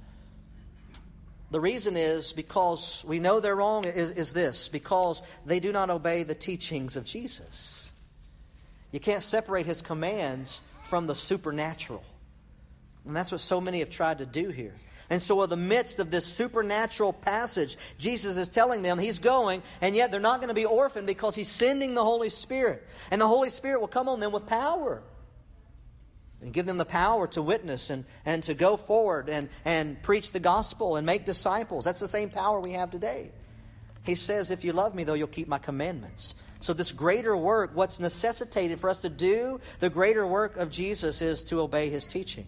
The 1.52 1.60
reason 1.60 1.96
is 1.96 2.34
because 2.34 3.02
we 3.08 3.18
know 3.18 3.40
they're 3.40 3.56
wrong 3.56 3.86
is, 3.86 4.10
is 4.10 4.34
this 4.34 4.68
because 4.68 5.22
they 5.46 5.58
do 5.58 5.72
not 5.72 5.88
obey 5.88 6.22
the 6.22 6.34
teachings 6.34 6.98
of 6.98 7.06
Jesus. 7.06 7.85
You 8.92 9.00
can't 9.00 9.22
separate 9.22 9.66
his 9.66 9.82
commands 9.82 10.62
from 10.82 11.06
the 11.06 11.14
supernatural. 11.14 12.04
And 13.04 13.14
that's 13.14 13.32
what 13.32 13.40
so 13.40 13.60
many 13.60 13.80
have 13.80 13.90
tried 13.90 14.18
to 14.18 14.26
do 14.26 14.48
here. 14.48 14.74
And 15.08 15.22
so, 15.22 15.40
in 15.42 15.50
the 15.50 15.56
midst 15.56 16.00
of 16.00 16.10
this 16.10 16.24
supernatural 16.24 17.12
passage, 17.12 17.76
Jesus 17.96 18.36
is 18.36 18.48
telling 18.48 18.82
them 18.82 18.98
he's 18.98 19.20
going, 19.20 19.62
and 19.80 19.94
yet 19.94 20.10
they're 20.10 20.20
not 20.20 20.40
going 20.40 20.48
to 20.48 20.54
be 20.54 20.64
orphaned 20.64 21.06
because 21.06 21.36
he's 21.36 21.48
sending 21.48 21.94
the 21.94 22.02
Holy 22.02 22.28
Spirit. 22.28 22.84
And 23.12 23.20
the 23.20 23.26
Holy 23.28 23.50
Spirit 23.50 23.80
will 23.80 23.88
come 23.88 24.08
on 24.08 24.18
them 24.18 24.32
with 24.32 24.46
power 24.46 25.04
and 26.40 26.52
give 26.52 26.66
them 26.66 26.76
the 26.76 26.84
power 26.84 27.28
to 27.28 27.42
witness 27.42 27.90
and, 27.90 28.04
and 28.24 28.42
to 28.44 28.54
go 28.54 28.76
forward 28.76 29.28
and, 29.28 29.48
and 29.64 30.02
preach 30.02 30.32
the 30.32 30.40
gospel 30.40 30.96
and 30.96 31.06
make 31.06 31.24
disciples. 31.24 31.84
That's 31.84 32.00
the 32.00 32.08
same 32.08 32.28
power 32.28 32.60
we 32.60 32.72
have 32.72 32.90
today. 32.90 33.30
He 34.02 34.16
says, 34.16 34.50
If 34.50 34.64
you 34.64 34.72
love 34.72 34.94
me, 34.94 35.04
though, 35.04 35.14
you'll 35.14 35.28
keep 35.28 35.48
my 35.48 35.58
commandments. 35.58 36.34
So, 36.60 36.72
this 36.72 36.92
greater 36.92 37.36
work, 37.36 37.72
what's 37.74 38.00
necessitated 38.00 38.80
for 38.80 38.88
us 38.88 39.00
to 39.00 39.08
do 39.08 39.60
the 39.78 39.90
greater 39.90 40.26
work 40.26 40.56
of 40.56 40.70
Jesus 40.70 41.20
is 41.22 41.44
to 41.44 41.60
obey 41.60 41.90
his 41.90 42.06
teaching. 42.06 42.46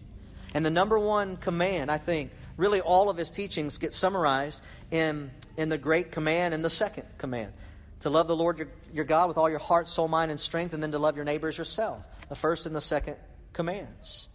And 0.53 0.65
the 0.65 0.71
number 0.71 0.97
one 0.97 1.37
command, 1.37 1.91
I 1.91 1.97
think, 1.97 2.31
really 2.57 2.81
all 2.81 3.09
of 3.09 3.17
his 3.17 3.29
teachings 3.29 3.77
get 3.77 3.93
summarized 3.93 4.63
in, 4.91 5.31
in 5.57 5.69
the 5.69 5.77
great 5.77 6.11
command 6.11 6.53
and 6.53 6.65
the 6.65 6.69
second 6.69 7.05
command 7.17 7.53
to 7.99 8.09
love 8.09 8.27
the 8.27 8.35
Lord 8.35 8.57
your, 8.57 8.67
your 8.93 9.05
God 9.05 9.27
with 9.27 9.37
all 9.37 9.49
your 9.49 9.59
heart, 9.59 9.87
soul, 9.87 10.07
mind, 10.07 10.31
and 10.31 10.39
strength, 10.39 10.73
and 10.73 10.81
then 10.81 10.91
to 10.91 10.99
love 10.99 11.15
your 11.15 11.25
neighbors 11.25 11.57
yourself. 11.57 12.03
The 12.29 12.35
first 12.35 12.65
and 12.65 12.75
the 12.75 12.81
second 12.81 13.17
commands. 13.53 14.29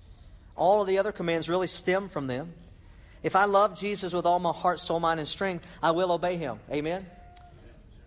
All 0.57 0.81
of 0.81 0.87
the 0.87 0.99
other 0.99 1.13
commands 1.13 1.49
really 1.49 1.67
stem 1.67 2.09
from 2.09 2.27
them. 2.27 2.53
If 3.23 3.37
I 3.37 3.47
love 3.47 3.79
Jesus 3.79 4.13
with 4.13 4.27
all 4.27 4.39
my 4.39 4.53
heart, 4.53 4.81
soul, 4.81 5.01
mind, 5.01 5.19
and 5.19 5.29
strength, 5.29 5.67
I 5.83 5.93
will 5.93 6.13
obey 6.13 6.37
him. 6.37 6.61
Amen? 6.71 7.07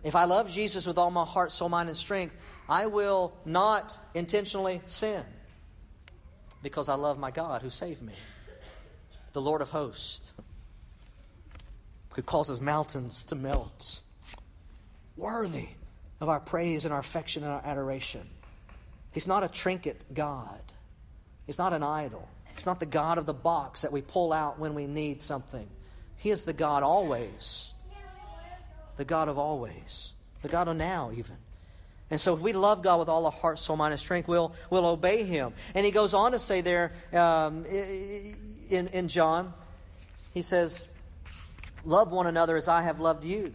If 0.03 0.15
I 0.15 0.25
love 0.25 0.49
Jesus 0.49 0.85
with 0.85 0.97
all 0.97 1.11
my 1.11 1.25
heart, 1.25 1.51
soul, 1.51 1.69
mind, 1.69 1.89
and 1.89 1.97
strength, 1.97 2.35
I 2.69 2.87
will 2.87 3.33
not 3.45 3.97
intentionally 4.13 4.81
sin 4.85 5.23
because 6.61 6.89
I 6.89 6.95
love 6.95 7.17
my 7.17 7.31
God 7.31 7.61
who 7.61 7.69
saved 7.69 8.01
me, 8.01 8.13
the 9.33 9.41
Lord 9.41 9.61
of 9.61 9.69
hosts, 9.69 10.33
who 12.13 12.21
causes 12.21 12.59
mountains 12.59 13.25
to 13.25 13.35
melt. 13.35 14.01
Worthy 15.15 15.69
of 16.19 16.29
our 16.29 16.39
praise 16.39 16.85
and 16.85 16.93
our 16.93 16.99
affection 16.99 17.43
and 17.43 17.51
our 17.51 17.61
adoration. 17.63 18.27
He's 19.11 19.27
not 19.27 19.43
a 19.43 19.47
trinket 19.47 20.13
God. 20.13 20.61
He's 21.45 21.57
not 21.57 21.73
an 21.73 21.83
idol. 21.83 22.27
He's 22.53 22.65
not 22.65 22.79
the 22.79 22.85
God 22.85 23.17
of 23.17 23.25
the 23.25 23.33
box 23.33 23.83
that 23.83 23.91
we 23.91 24.01
pull 24.01 24.33
out 24.33 24.59
when 24.59 24.73
we 24.73 24.87
need 24.87 25.21
something. 25.21 25.67
He 26.17 26.31
is 26.31 26.43
the 26.43 26.53
God 26.53 26.83
always. 26.83 27.73
The 28.97 29.05
God 29.05 29.29
of 29.29 29.37
always. 29.37 30.13
The 30.41 30.49
God 30.49 30.67
of 30.67 30.75
now, 30.75 31.11
even. 31.15 31.37
And 32.09 32.19
so, 32.19 32.33
if 32.33 32.41
we 32.41 32.53
love 32.53 32.83
God 32.83 32.99
with 32.99 33.09
all 33.09 33.25
our 33.25 33.31
heart, 33.31 33.59
soul, 33.59 33.75
mind, 33.75 33.91
and 33.91 33.99
strength, 33.99 34.27
we'll, 34.27 34.53
we'll 34.69 34.85
obey 34.85 35.23
Him. 35.23 35.53
And 35.75 35.85
he 35.85 35.91
goes 35.91 36.13
on 36.13 36.31
to 36.31 36.39
say 36.39 36.61
there 36.61 36.93
um, 37.13 37.65
in, 37.65 38.87
in 38.87 39.07
John, 39.07 39.53
he 40.33 40.41
says, 40.41 40.87
Love 41.85 42.11
one 42.11 42.27
another 42.27 42.57
as 42.57 42.67
I 42.67 42.81
have 42.81 42.99
loved 42.99 43.23
you. 43.23 43.53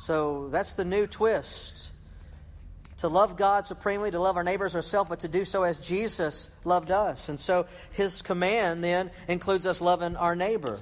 So, 0.00 0.48
that's 0.50 0.72
the 0.74 0.84
new 0.84 1.06
twist. 1.06 1.90
To 2.98 3.08
love 3.08 3.36
God 3.36 3.66
supremely, 3.66 4.10
to 4.10 4.20
love 4.20 4.36
our 4.36 4.44
neighbors 4.44 4.74
ourselves, 4.74 5.08
but 5.08 5.20
to 5.20 5.28
do 5.28 5.44
so 5.44 5.62
as 5.62 5.78
Jesus 5.78 6.50
loved 6.64 6.90
us. 6.90 7.28
And 7.28 7.38
so, 7.38 7.66
his 7.92 8.22
command 8.22 8.82
then 8.82 9.12
includes 9.28 9.66
us 9.66 9.80
loving 9.80 10.16
our 10.16 10.34
neighbor. 10.34 10.80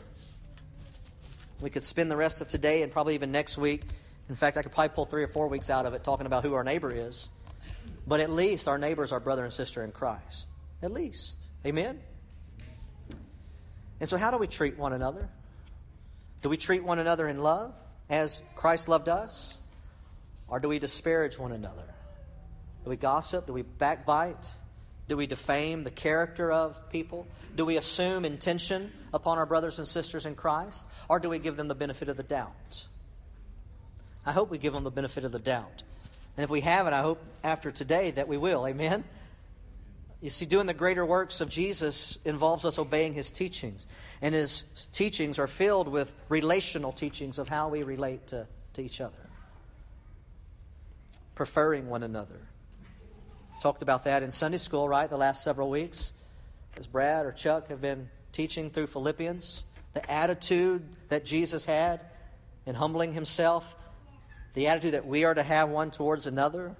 We 1.60 1.70
could 1.70 1.84
spend 1.84 2.10
the 2.10 2.16
rest 2.16 2.40
of 2.40 2.48
today 2.48 2.82
and 2.82 2.90
probably 2.90 3.14
even 3.14 3.32
next 3.32 3.58
week 3.58 3.82
in 4.30 4.36
fact, 4.36 4.56
I 4.56 4.62
could 4.62 4.70
probably 4.70 4.94
pull 4.94 5.06
three 5.06 5.24
or 5.24 5.28
four 5.28 5.48
weeks 5.48 5.70
out 5.70 5.86
of 5.86 5.92
it 5.92 6.04
talking 6.04 6.24
about 6.24 6.44
who 6.44 6.54
our 6.54 6.62
neighbor 6.62 6.94
is. 6.94 7.30
But 8.06 8.20
at 8.20 8.30
least 8.30 8.68
our 8.68 8.78
neighbor 8.78 9.02
is 9.02 9.10
our 9.10 9.18
brother 9.18 9.44
and 9.44 9.52
sister 9.52 9.82
in 9.82 9.90
Christ. 9.90 10.48
At 10.84 10.92
least. 10.92 11.48
Amen? 11.66 11.98
And 13.98 14.08
so, 14.08 14.16
how 14.16 14.30
do 14.30 14.38
we 14.38 14.46
treat 14.46 14.78
one 14.78 14.92
another? 14.92 15.28
Do 16.42 16.48
we 16.48 16.56
treat 16.56 16.84
one 16.84 17.00
another 17.00 17.26
in 17.26 17.42
love 17.42 17.74
as 18.08 18.40
Christ 18.54 18.88
loved 18.88 19.08
us? 19.08 19.60
Or 20.46 20.60
do 20.60 20.68
we 20.68 20.78
disparage 20.78 21.36
one 21.36 21.50
another? 21.50 21.92
Do 22.84 22.90
we 22.90 22.96
gossip? 22.96 23.48
Do 23.48 23.52
we 23.52 23.62
backbite? 23.62 24.48
Do 25.10 25.16
we 25.16 25.26
defame 25.26 25.82
the 25.82 25.90
character 25.90 26.52
of 26.52 26.88
people? 26.88 27.26
Do 27.56 27.66
we 27.66 27.76
assume 27.76 28.24
intention 28.24 28.92
upon 29.12 29.38
our 29.38 29.44
brothers 29.44 29.80
and 29.80 29.88
sisters 29.88 30.24
in 30.24 30.36
Christ? 30.36 30.86
Or 31.08 31.18
do 31.18 31.28
we 31.28 31.40
give 31.40 31.56
them 31.56 31.66
the 31.66 31.74
benefit 31.74 32.08
of 32.08 32.16
the 32.16 32.22
doubt? 32.22 32.86
I 34.24 34.30
hope 34.30 34.52
we 34.52 34.58
give 34.58 34.72
them 34.72 34.84
the 34.84 34.90
benefit 34.92 35.24
of 35.24 35.32
the 35.32 35.40
doubt. 35.40 35.82
And 36.36 36.44
if 36.44 36.48
we 36.48 36.60
haven't, 36.60 36.94
I 36.94 37.00
hope 37.00 37.20
after 37.42 37.72
today 37.72 38.12
that 38.12 38.28
we 38.28 38.36
will. 38.36 38.64
Amen? 38.68 39.02
You 40.20 40.30
see, 40.30 40.46
doing 40.46 40.66
the 40.66 40.74
greater 40.74 41.04
works 41.04 41.40
of 41.40 41.48
Jesus 41.48 42.16
involves 42.24 42.64
us 42.64 42.78
obeying 42.78 43.12
his 43.12 43.32
teachings. 43.32 43.88
And 44.22 44.32
his 44.32 44.62
teachings 44.92 45.40
are 45.40 45.48
filled 45.48 45.88
with 45.88 46.14
relational 46.28 46.92
teachings 46.92 47.40
of 47.40 47.48
how 47.48 47.68
we 47.68 47.82
relate 47.82 48.28
to, 48.28 48.46
to 48.74 48.80
each 48.80 49.00
other, 49.00 49.28
preferring 51.34 51.88
one 51.88 52.04
another. 52.04 52.38
Talked 53.60 53.82
about 53.82 54.04
that 54.04 54.22
in 54.22 54.30
Sunday 54.30 54.56
school, 54.56 54.88
right, 54.88 55.08
the 55.08 55.18
last 55.18 55.44
several 55.44 55.68
weeks, 55.68 56.14
as 56.78 56.86
Brad 56.86 57.26
or 57.26 57.32
Chuck 57.32 57.68
have 57.68 57.82
been 57.82 58.08
teaching 58.32 58.70
through 58.70 58.86
Philippians. 58.86 59.66
The 59.92 60.10
attitude 60.10 60.82
that 61.10 61.26
Jesus 61.26 61.66
had 61.66 62.00
in 62.64 62.74
humbling 62.74 63.12
himself 63.12 63.76
the 64.54 64.66
attitude 64.68 64.94
that 64.94 65.06
we 65.06 65.24
are 65.24 65.34
to 65.34 65.42
have 65.42 65.68
one 65.68 65.90
towards 65.90 66.26
another, 66.26 66.74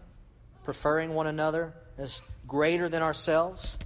preferring 0.65 1.15
one 1.15 1.27
another 1.27 1.75
as 1.99 2.23
greater 2.47 2.89
than 2.89 3.03
ourselves. 3.03 3.79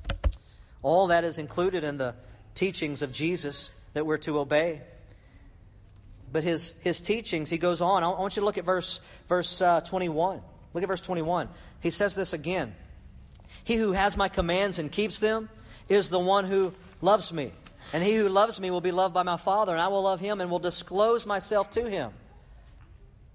All 0.82 1.08
that 1.08 1.24
is 1.24 1.38
included 1.38 1.84
in 1.84 1.98
the 1.98 2.14
teachings 2.54 3.02
of 3.02 3.12
Jesus 3.12 3.70
that 3.92 4.06
we're 4.06 4.18
to 4.18 4.38
obey. 4.38 4.80
But 6.32 6.44
his, 6.44 6.74
his 6.80 7.00
teachings, 7.00 7.50
he 7.50 7.58
goes 7.58 7.80
on. 7.80 8.02
I 8.02 8.08
want 8.08 8.36
you 8.36 8.40
to 8.40 8.46
look 8.46 8.58
at 8.58 8.64
verse, 8.64 9.00
verse 9.28 9.60
uh, 9.60 9.80
21. 9.80 10.40
Look 10.72 10.82
at 10.82 10.88
verse 10.88 11.00
21. 11.00 11.48
He 11.80 11.90
says 11.90 12.14
this 12.14 12.32
again 12.32 12.74
He 13.64 13.76
who 13.76 13.92
has 13.92 14.16
my 14.16 14.28
commands 14.28 14.78
and 14.78 14.92
keeps 14.92 15.18
them 15.18 15.48
is 15.88 16.10
the 16.10 16.18
one 16.18 16.44
who 16.44 16.72
loves 17.00 17.32
me. 17.32 17.52
And 17.92 18.02
he 18.02 18.14
who 18.14 18.28
loves 18.28 18.60
me 18.60 18.70
will 18.70 18.80
be 18.80 18.92
loved 18.92 19.14
by 19.14 19.22
my 19.22 19.36
Father, 19.36 19.72
and 19.72 19.80
I 19.80 19.88
will 19.88 20.02
love 20.02 20.20
him 20.20 20.40
and 20.40 20.50
will 20.50 20.58
disclose 20.58 21.26
myself 21.26 21.70
to 21.70 21.88
him. 21.88 22.12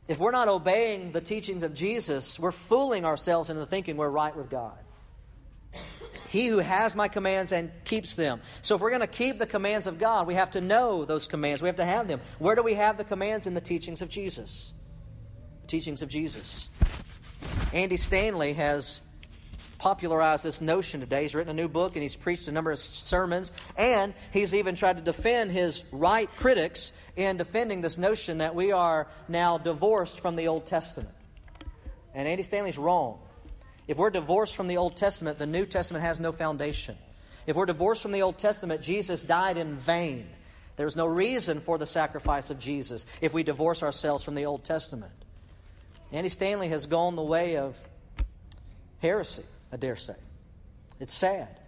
If 0.08 0.20
we're 0.20 0.32
not 0.32 0.48
obeying 0.48 1.12
the 1.12 1.22
teachings 1.22 1.64
of 1.64 1.74
Jesus, 1.74 2.40
we're 2.40 2.52
fooling 2.52 3.06
ourselves 3.06 3.50
into 3.50 3.66
thinking 3.66 3.96
we're 3.96 4.10
right 4.10 4.36
with 4.36 4.50
God. 4.50 4.78
He 6.30 6.48
who 6.48 6.58
has 6.58 6.96
my 6.96 7.08
commands 7.08 7.52
and 7.52 7.72
keeps 7.86 8.16
them. 8.16 8.42
So, 8.62 8.76
if 8.76 8.82
we're 8.82 8.90
going 8.90 9.02
to 9.02 9.08
keep 9.08 9.40
the 9.40 9.48
commands 9.48 9.88
of 9.88 9.98
God, 9.98 10.28
we 10.28 10.36
have 10.36 10.52
to 10.52 10.62
know 10.62 11.06
those 11.06 11.28
commands. 11.28 11.62
We 11.62 11.68
have 11.68 11.78
to 11.78 11.86
have 11.86 12.08
them. 12.08 12.22
Where 12.38 12.56
do 12.56 12.62
we 12.62 12.74
have 12.74 12.98
the 12.98 13.04
commands? 13.04 13.48
In 13.48 13.54
the 13.54 13.62
teachings 13.62 14.02
of 14.02 14.10
Jesus. 14.10 14.74
The 15.62 15.68
teachings 15.68 16.02
of 16.02 16.10
Jesus. 16.10 16.70
Andy 17.74 17.98
Stanley 17.98 18.54
has 18.54 19.02
popularized 19.80 20.44
this 20.44 20.62
notion 20.62 21.00
today. 21.00 21.24
He's 21.24 21.34
written 21.34 21.50
a 21.50 21.60
new 21.60 21.68
book 21.68 21.96
and 21.96 22.04
he's 22.04 22.16
preached 22.16 22.48
a 22.48 22.52
number 22.52 22.72
of 22.72 22.78
sermons, 22.78 23.54
and 23.76 24.14
he's 24.32 24.54
even 24.54 24.76
tried 24.76 24.98
to 24.98 25.04
defend 25.04 25.52
his 25.52 25.84
right 25.92 26.30
critics 26.36 26.92
in 27.16 27.38
defending 27.38 27.82
this 27.82 27.98
notion 27.98 28.38
that 28.38 28.54
we 28.54 28.72
are 28.72 29.08
now 29.28 29.58
divorced 29.58 30.20
from 30.20 30.36
the 30.36 30.48
Old 30.48 30.68
Testament. 30.68 31.16
And 32.14 32.28
Andy 32.28 32.44
Stanley's 32.44 32.78
wrong. 32.78 33.20
If 33.88 33.98
we're 33.98 34.12
divorced 34.12 34.56
from 34.56 34.68
the 34.68 34.78
Old 34.78 34.96
Testament, 34.96 35.40
the 35.40 35.48
New 35.48 35.66
Testament 35.66 36.04
has 36.04 36.20
no 36.20 36.32
foundation. 36.32 36.96
If 37.48 37.56
we're 37.56 37.66
divorced 37.66 38.04
from 38.04 38.12
the 38.12 38.22
Old 38.22 38.38
Testament, 38.38 38.84
Jesus 38.84 39.24
died 39.24 39.58
in 39.58 39.76
vain. 39.78 40.28
There's 40.76 40.96
no 40.96 41.08
reason 41.08 41.60
for 41.60 41.78
the 41.78 41.88
sacrifice 41.88 42.52
of 42.52 42.60
Jesus 42.60 43.08
if 43.22 43.34
we 43.34 43.44
divorce 43.44 43.82
ourselves 43.82 44.24
from 44.24 44.36
the 44.36 44.46
Old 44.46 44.64
Testament. 44.64 45.12
Andy 46.12 46.30
Stanley 46.30 46.68
has 46.68 46.86
gone 46.86 47.16
the 47.16 47.24
way 47.24 47.58
of 47.58 47.84
heresy. 49.00 49.44
I 49.72 49.78
dare 49.78 49.96
say. 49.96 50.16
It's 51.00 51.14
sad. 51.14 51.60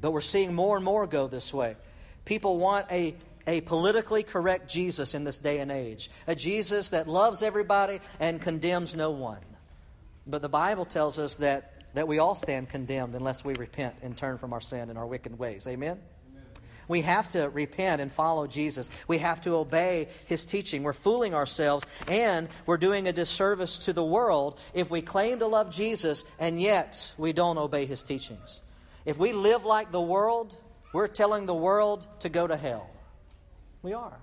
But 0.00 0.12
we're 0.12 0.20
seeing 0.20 0.54
more 0.54 0.76
and 0.76 0.84
more 0.84 1.06
go 1.06 1.26
this 1.26 1.52
way. 1.52 1.76
People 2.24 2.58
want 2.58 2.86
a, 2.90 3.14
a 3.46 3.60
politically 3.62 4.22
correct 4.22 4.68
Jesus 4.68 5.14
in 5.14 5.24
this 5.24 5.38
day 5.38 5.58
and 5.58 5.70
age, 5.70 6.10
a 6.26 6.34
Jesus 6.34 6.90
that 6.90 7.08
loves 7.08 7.42
everybody 7.42 8.00
and 8.20 8.40
condemns 8.40 8.94
no 8.94 9.10
one. 9.10 9.40
But 10.26 10.42
the 10.42 10.48
Bible 10.48 10.84
tells 10.84 11.18
us 11.18 11.36
that, 11.36 11.72
that 11.94 12.08
we 12.08 12.18
all 12.18 12.34
stand 12.34 12.68
condemned 12.68 13.14
unless 13.14 13.44
we 13.44 13.54
repent 13.54 13.96
and 14.02 14.16
turn 14.16 14.38
from 14.38 14.52
our 14.52 14.60
sin 14.60 14.90
and 14.90 14.98
our 14.98 15.06
wicked 15.06 15.38
ways. 15.38 15.66
Amen? 15.66 16.00
We 16.88 17.00
have 17.02 17.28
to 17.30 17.48
repent 17.48 18.00
and 18.00 18.10
follow 18.10 18.46
Jesus. 18.46 18.90
We 19.08 19.18
have 19.18 19.40
to 19.42 19.56
obey 19.56 20.08
his 20.26 20.46
teaching. 20.46 20.82
We're 20.82 20.92
fooling 20.92 21.34
ourselves 21.34 21.86
and 22.08 22.48
we're 22.66 22.76
doing 22.76 23.08
a 23.08 23.12
disservice 23.12 23.78
to 23.80 23.92
the 23.92 24.04
world 24.04 24.60
if 24.74 24.90
we 24.90 25.02
claim 25.02 25.38
to 25.38 25.46
love 25.46 25.70
Jesus 25.70 26.24
and 26.38 26.60
yet 26.60 27.14
we 27.16 27.32
don't 27.32 27.58
obey 27.58 27.86
his 27.86 28.02
teachings. 28.02 28.62
If 29.04 29.18
we 29.18 29.32
live 29.32 29.64
like 29.64 29.92
the 29.92 30.00
world, 30.00 30.56
we're 30.92 31.08
telling 31.08 31.46
the 31.46 31.54
world 31.54 32.06
to 32.20 32.28
go 32.28 32.46
to 32.46 32.56
hell. 32.56 32.88
We 33.82 33.92
are. 33.92 34.18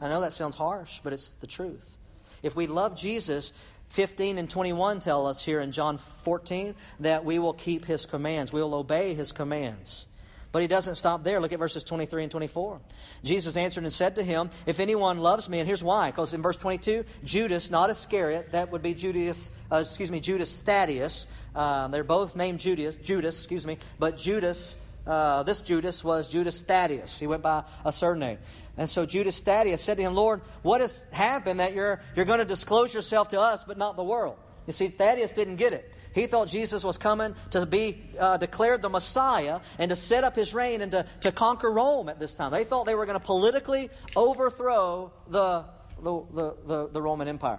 I 0.00 0.08
know 0.08 0.20
that 0.20 0.32
sounds 0.32 0.56
harsh, 0.56 1.00
but 1.02 1.12
it's 1.12 1.32
the 1.34 1.46
truth. 1.46 1.96
If 2.42 2.54
we 2.54 2.66
love 2.66 2.94
Jesus, 2.96 3.52
15 3.88 4.38
and 4.38 4.50
21 4.50 5.00
tell 5.00 5.26
us 5.26 5.44
here 5.44 5.60
in 5.60 5.72
John 5.72 5.98
14 5.98 6.74
that 7.00 7.24
we 7.24 7.38
will 7.38 7.52
keep 7.52 7.84
his 7.84 8.06
commands. 8.06 8.52
We 8.52 8.60
will 8.60 8.74
obey 8.74 9.14
his 9.14 9.32
commands. 9.32 10.08
But 10.54 10.62
he 10.62 10.68
doesn't 10.68 10.94
stop 10.94 11.24
there. 11.24 11.40
Look 11.40 11.52
at 11.52 11.58
verses 11.58 11.82
23 11.82 12.22
and 12.22 12.30
24. 12.30 12.80
Jesus 13.24 13.56
answered 13.56 13.82
and 13.82 13.92
said 13.92 14.14
to 14.14 14.22
him, 14.22 14.50
If 14.66 14.78
anyone 14.78 15.18
loves 15.18 15.48
me, 15.48 15.58
and 15.58 15.66
here's 15.66 15.82
why. 15.82 16.12
Because 16.12 16.32
in 16.32 16.42
verse 16.42 16.56
22, 16.56 17.04
Judas, 17.24 17.72
not 17.72 17.90
Iscariot, 17.90 18.52
that 18.52 18.70
would 18.70 18.80
be 18.80 18.94
Judas, 18.94 19.50
uh, 19.72 19.78
excuse 19.78 20.12
me, 20.12 20.20
Judas 20.20 20.62
Thaddeus. 20.62 21.26
Uh, 21.56 21.88
they're 21.88 22.04
both 22.04 22.36
named 22.36 22.60
Judas, 22.60 22.94
Judas, 22.94 23.36
excuse 23.36 23.66
me, 23.66 23.78
but 23.98 24.16
Judas, 24.16 24.76
uh, 25.08 25.42
this 25.42 25.60
Judas 25.60 26.04
was 26.04 26.28
Judas 26.28 26.62
Thaddeus. 26.62 27.18
He 27.18 27.26
went 27.26 27.42
by 27.42 27.64
a 27.84 27.92
surname. 27.92 28.38
And 28.76 28.88
so 28.88 29.04
Judas 29.04 29.40
Thaddeus 29.40 29.80
said 29.80 29.96
to 29.96 30.04
him, 30.04 30.14
Lord, 30.14 30.40
what 30.62 30.80
has 30.80 31.04
happened 31.10 31.58
that 31.58 31.74
you're, 31.74 32.00
you're 32.14 32.26
going 32.26 32.38
to 32.38 32.44
disclose 32.44 32.94
yourself 32.94 33.26
to 33.30 33.40
us, 33.40 33.64
but 33.64 33.76
not 33.76 33.96
the 33.96 34.04
world? 34.04 34.36
You 34.68 34.72
see, 34.72 34.86
Thaddeus 34.86 35.34
didn't 35.34 35.56
get 35.56 35.72
it. 35.72 35.92
He 36.14 36.26
thought 36.26 36.46
Jesus 36.48 36.84
was 36.84 36.96
coming 36.96 37.34
to 37.50 37.66
be 37.66 38.00
uh, 38.18 38.36
declared 38.36 38.82
the 38.82 38.88
Messiah 38.88 39.60
and 39.78 39.88
to 39.88 39.96
set 39.96 40.22
up 40.22 40.36
his 40.36 40.54
reign 40.54 40.80
and 40.80 40.92
to, 40.92 41.06
to 41.22 41.32
conquer 41.32 41.72
Rome 41.72 42.08
at 42.08 42.20
this 42.20 42.34
time. 42.34 42.52
They 42.52 42.64
thought 42.64 42.86
they 42.86 42.94
were 42.94 43.04
going 43.04 43.18
to 43.18 43.24
politically 43.24 43.90
overthrow 44.14 45.12
the, 45.28 45.64
the, 46.00 46.22
the, 46.32 46.56
the, 46.66 46.88
the 46.88 47.02
Roman 47.02 47.26
Empire. 47.26 47.58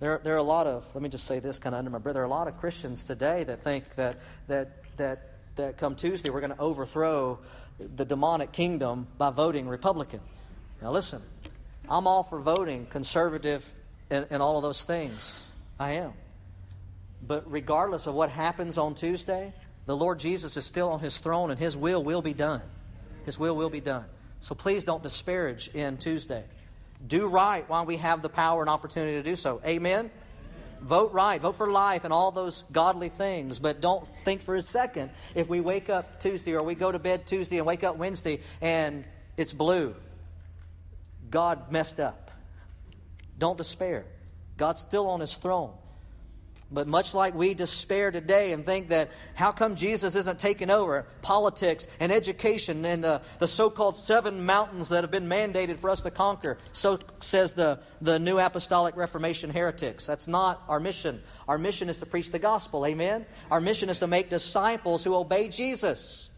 There, 0.00 0.20
there 0.22 0.34
are 0.34 0.38
a 0.38 0.42
lot 0.42 0.66
of, 0.66 0.88
let 0.94 1.02
me 1.02 1.10
just 1.10 1.26
say 1.26 1.40
this 1.40 1.58
kind 1.58 1.74
of 1.74 1.80
under 1.80 1.90
my 1.90 1.98
breath, 1.98 2.14
there 2.14 2.22
are 2.22 2.26
a 2.26 2.30
lot 2.30 2.48
of 2.48 2.56
Christians 2.58 3.04
today 3.04 3.44
that 3.44 3.62
think 3.62 3.96
that, 3.96 4.18
that, 4.46 4.96
that, 4.96 5.34
that 5.56 5.76
come 5.76 5.94
Tuesday 5.94 6.30
we're 6.30 6.40
going 6.40 6.54
to 6.54 6.60
overthrow 6.60 7.38
the 7.78 8.04
demonic 8.04 8.52
kingdom 8.52 9.08
by 9.18 9.30
voting 9.30 9.68
Republican. 9.68 10.20
Now 10.80 10.92
listen, 10.92 11.20
I'm 11.88 12.06
all 12.06 12.22
for 12.22 12.40
voting 12.40 12.86
conservative 12.86 13.70
and, 14.10 14.26
and 14.30 14.40
all 14.40 14.56
of 14.56 14.62
those 14.62 14.84
things. 14.84 15.52
I 15.78 15.92
am. 15.92 16.12
But 17.26 17.50
regardless 17.50 18.06
of 18.06 18.14
what 18.14 18.30
happens 18.30 18.78
on 18.78 18.94
Tuesday, 18.94 19.52
the 19.86 19.96
Lord 19.96 20.18
Jesus 20.18 20.56
is 20.56 20.64
still 20.64 20.90
on 20.90 21.00
his 21.00 21.18
throne 21.18 21.50
and 21.50 21.58
his 21.58 21.76
will 21.76 22.02
will 22.02 22.22
be 22.22 22.34
done. 22.34 22.62
His 23.24 23.38
will 23.38 23.56
will 23.56 23.70
be 23.70 23.80
done. 23.80 24.04
So 24.40 24.54
please 24.54 24.84
don't 24.84 25.02
disparage 25.02 25.68
in 25.74 25.96
Tuesday. 25.96 26.44
Do 27.06 27.26
right 27.26 27.68
while 27.68 27.86
we 27.86 27.96
have 27.96 28.22
the 28.22 28.28
power 28.28 28.60
and 28.60 28.70
opportunity 28.70 29.16
to 29.16 29.22
do 29.22 29.36
so. 29.36 29.60
Amen? 29.64 29.98
Amen? 29.98 30.10
Vote 30.80 31.12
right. 31.12 31.40
Vote 31.40 31.56
for 31.56 31.70
life 31.70 32.04
and 32.04 32.12
all 32.12 32.30
those 32.30 32.64
godly 32.70 33.08
things. 33.08 33.58
But 33.58 33.80
don't 33.80 34.06
think 34.24 34.42
for 34.42 34.54
a 34.54 34.62
second 34.62 35.10
if 35.34 35.48
we 35.48 35.60
wake 35.60 35.90
up 35.90 36.20
Tuesday 36.20 36.54
or 36.54 36.62
we 36.62 36.74
go 36.74 36.92
to 36.92 36.98
bed 36.98 37.26
Tuesday 37.26 37.58
and 37.58 37.66
wake 37.66 37.82
up 37.82 37.96
Wednesday 37.96 38.40
and 38.60 39.04
it's 39.36 39.52
blue. 39.52 39.94
God 41.30 41.72
messed 41.72 42.00
up. 42.00 42.30
Don't 43.38 43.58
despair. 43.58 44.06
God's 44.56 44.80
still 44.80 45.08
on 45.08 45.20
his 45.20 45.36
throne. 45.36 45.72
But 46.70 46.86
much 46.86 47.14
like 47.14 47.34
we 47.34 47.54
despair 47.54 48.10
today 48.10 48.52
and 48.52 48.64
think 48.64 48.90
that 48.90 49.10
how 49.34 49.52
come 49.52 49.74
Jesus 49.74 50.14
isn't 50.14 50.38
taking 50.38 50.70
over 50.70 51.06
politics 51.22 51.88
and 51.98 52.12
education 52.12 52.84
and 52.84 53.02
the, 53.02 53.22
the 53.38 53.48
so 53.48 53.70
called 53.70 53.96
seven 53.96 54.44
mountains 54.44 54.90
that 54.90 55.02
have 55.02 55.10
been 55.10 55.28
mandated 55.28 55.76
for 55.76 55.88
us 55.88 56.02
to 56.02 56.10
conquer, 56.10 56.58
so 56.72 56.98
says 57.20 57.54
the, 57.54 57.80
the 58.02 58.18
New 58.18 58.38
Apostolic 58.38 58.96
Reformation 58.96 59.48
heretics. 59.48 60.06
That's 60.06 60.28
not 60.28 60.62
our 60.68 60.78
mission. 60.78 61.22
Our 61.48 61.56
mission 61.56 61.88
is 61.88 61.98
to 61.98 62.06
preach 62.06 62.30
the 62.32 62.38
gospel, 62.38 62.84
amen? 62.84 63.24
Our 63.50 63.62
mission 63.62 63.88
is 63.88 64.00
to 64.00 64.06
make 64.06 64.28
disciples 64.28 65.02
who 65.02 65.14
obey 65.14 65.48
Jesus. 65.48 66.28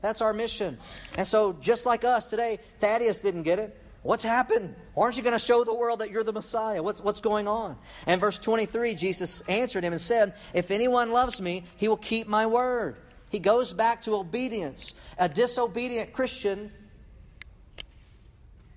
That's 0.00 0.22
our 0.22 0.32
mission. 0.32 0.78
And 1.16 1.26
so, 1.26 1.54
just 1.60 1.84
like 1.84 2.04
us 2.04 2.30
today, 2.30 2.58
Thaddeus 2.78 3.20
didn't 3.20 3.42
get 3.42 3.58
it. 3.58 3.83
What's 4.04 4.22
happened? 4.22 4.74
Aren't 4.98 5.16
you 5.16 5.22
going 5.22 5.32
to 5.32 5.38
show 5.38 5.64
the 5.64 5.74
world 5.74 6.00
that 6.00 6.10
you're 6.10 6.22
the 6.22 6.32
Messiah? 6.32 6.82
What's, 6.82 7.00
what's 7.00 7.20
going 7.20 7.48
on? 7.48 7.78
And 8.06 8.20
verse 8.20 8.38
23, 8.38 8.94
Jesus 8.94 9.40
answered 9.48 9.82
him 9.82 9.94
and 9.94 10.00
said, 10.00 10.34
If 10.52 10.70
anyone 10.70 11.10
loves 11.10 11.40
me, 11.40 11.64
he 11.78 11.88
will 11.88 11.96
keep 11.96 12.28
my 12.28 12.44
word. 12.44 12.96
He 13.30 13.38
goes 13.38 13.72
back 13.72 14.02
to 14.02 14.16
obedience. 14.16 14.94
A 15.18 15.26
disobedient 15.26 16.12
Christian 16.12 16.70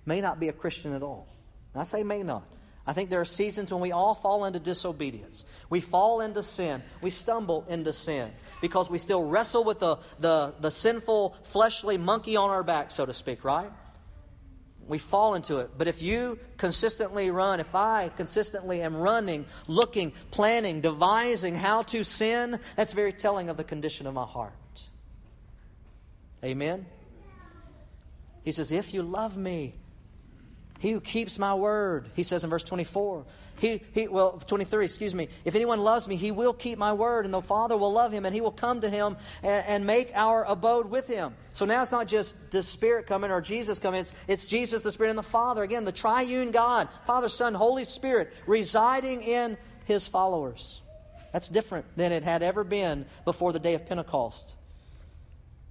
may 0.05 0.21
not 0.21 0.39
be 0.39 0.47
a 0.47 0.53
Christian 0.53 0.93
at 0.93 1.03
all. 1.03 1.27
I 1.75 1.83
say 1.83 2.03
may 2.03 2.23
not. 2.23 2.47
I 2.87 2.93
think 2.93 3.09
there 3.09 3.19
are 3.19 3.25
seasons 3.25 3.73
when 3.73 3.81
we 3.81 3.91
all 3.91 4.15
fall 4.15 4.45
into 4.45 4.59
disobedience. 4.59 5.43
We 5.69 5.81
fall 5.81 6.21
into 6.21 6.41
sin. 6.41 6.81
We 7.01 7.09
stumble 7.09 7.65
into 7.67 7.91
sin 7.91 8.31
because 8.61 8.89
we 8.89 8.97
still 8.97 9.25
wrestle 9.25 9.65
with 9.65 9.81
the, 9.81 9.97
the, 10.21 10.55
the 10.61 10.71
sinful, 10.71 11.35
fleshly 11.43 11.97
monkey 11.97 12.37
on 12.37 12.49
our 12.49 12.63
back, 12.63 12.91
so 12.91 13.05
to 13.05 13.11
speak, 13.11 13.43
right? 13.43 13.69
We 14.87 14.97
fall 14.97 15.35
into 15.35 15.57
it. 15.57 15.71
But 15.77 15.87
if 15.87 16.01
you 16.01 16.39
consistently 16.57 17.29
run, 17.31 17.59
if 17.59 17.75
I 17.75 18.09
consistently 18.15 18.81
am 18.81 18.95
running, 18.95 19.45
looking, 19.67 20.13
planning, 20.31 20.81
devising 20.81 21.55
how 21.55 21.81
to 21.83 22.03
sin, 22.03 22.59
that's 22.75 22.93
very 22.93 23.13
telling 23.13 23.49
of 23.49 23.57
the 23.57 23.63
condition 23.63 24.07
of 24.07 24.13
my 24.13 24.25
heart. 24.25 24.53
Amen? 26.43 26.85
He 28.43 28.51
says, 28.51 28.71
If 28.71 28.93
you 28.93 29.03
love 29.03 29.35
me, 29.35 29.75
he 30.79 30.91
who 30.91 30.99
keeps 31.01 31.39
my 31.39 31.53
word, 31.53 32.09
he 32.13 32.23
says 32.23 32.43
in 32.43 32.49
verse 32.49 32.63
24, 32.63 33.25
he, 33.59 33.81
he, 33.93 34.07
well, 34.07 34.33
23, 34.33 34.85
excuse 34.85 35.15
me. 35.15 35.29
If 35.43 35.55
anyone 35.55 35.79
loves 35.79 36.07
me, 36.07 36.15
he 36.15 36.31
will 36.31 36.53
keep 36.53 36.77
my 36.77 36.93
word, 36.93 37.25
and 37.25 37.33
the 37.33 37.41
Father 37.41 37.75
will 37.75 37.91
love 37.91 38.11
him, 38.11 38.25
and 38.25 38.33
he 38.33 38.41
will 38.41 38.51
come 38.51 38.81
to 38.81 38.89
him 38.89 39.17
and, 39.41 39.65
and 39.67 39.85
make 39.85 40.11
our 40.13 40.45
abode 40.45 40.89
with 40.91 41.07
him. 41.07 41.33
So 41.53 41.65
now 41.65 41.81
it's 41.81 41.91
not 41.91 42.07
just 42.07 42.35
the 42.51 42.61
Spirit 42.61 43.07
coming 43.07 43.31
or 43.31 43.41
Jesus 43.41 43.79
coming, 43.79 44.01
it's, 44.01 44.13
it's 44.27 44.45
Jesus, 44.45 44.83
the 44.83 44.91
Spirit, 44.91 45.09
and 45.09 45.17
the 45.17 45.23
Father. 45.23 45.63
Again, 45.63 45.85
the 45.85 45.91
triune 45.91 46.51
God, 46.51 46.87
Father, 47.05 47.29
Son, 47.29 47.55
Holy 47.55 47.83
Spirit, 47.83 48.31
residing 48.45 49.23
in 49.23 49.57
his 49.85 50.07
followers. 50.07 50.81
That's 51.33 51.49
different 51.49 51.85
than 51.95 52.11
it 52.11 52.23
had 52.23 52.43
ever 52.43 52.63
been 52.63 53.05
before 53.25 53.53
the 53.53 53.59
day 53.59 53.73
of 53.73 53.85
Pentecost. 53.87 54.55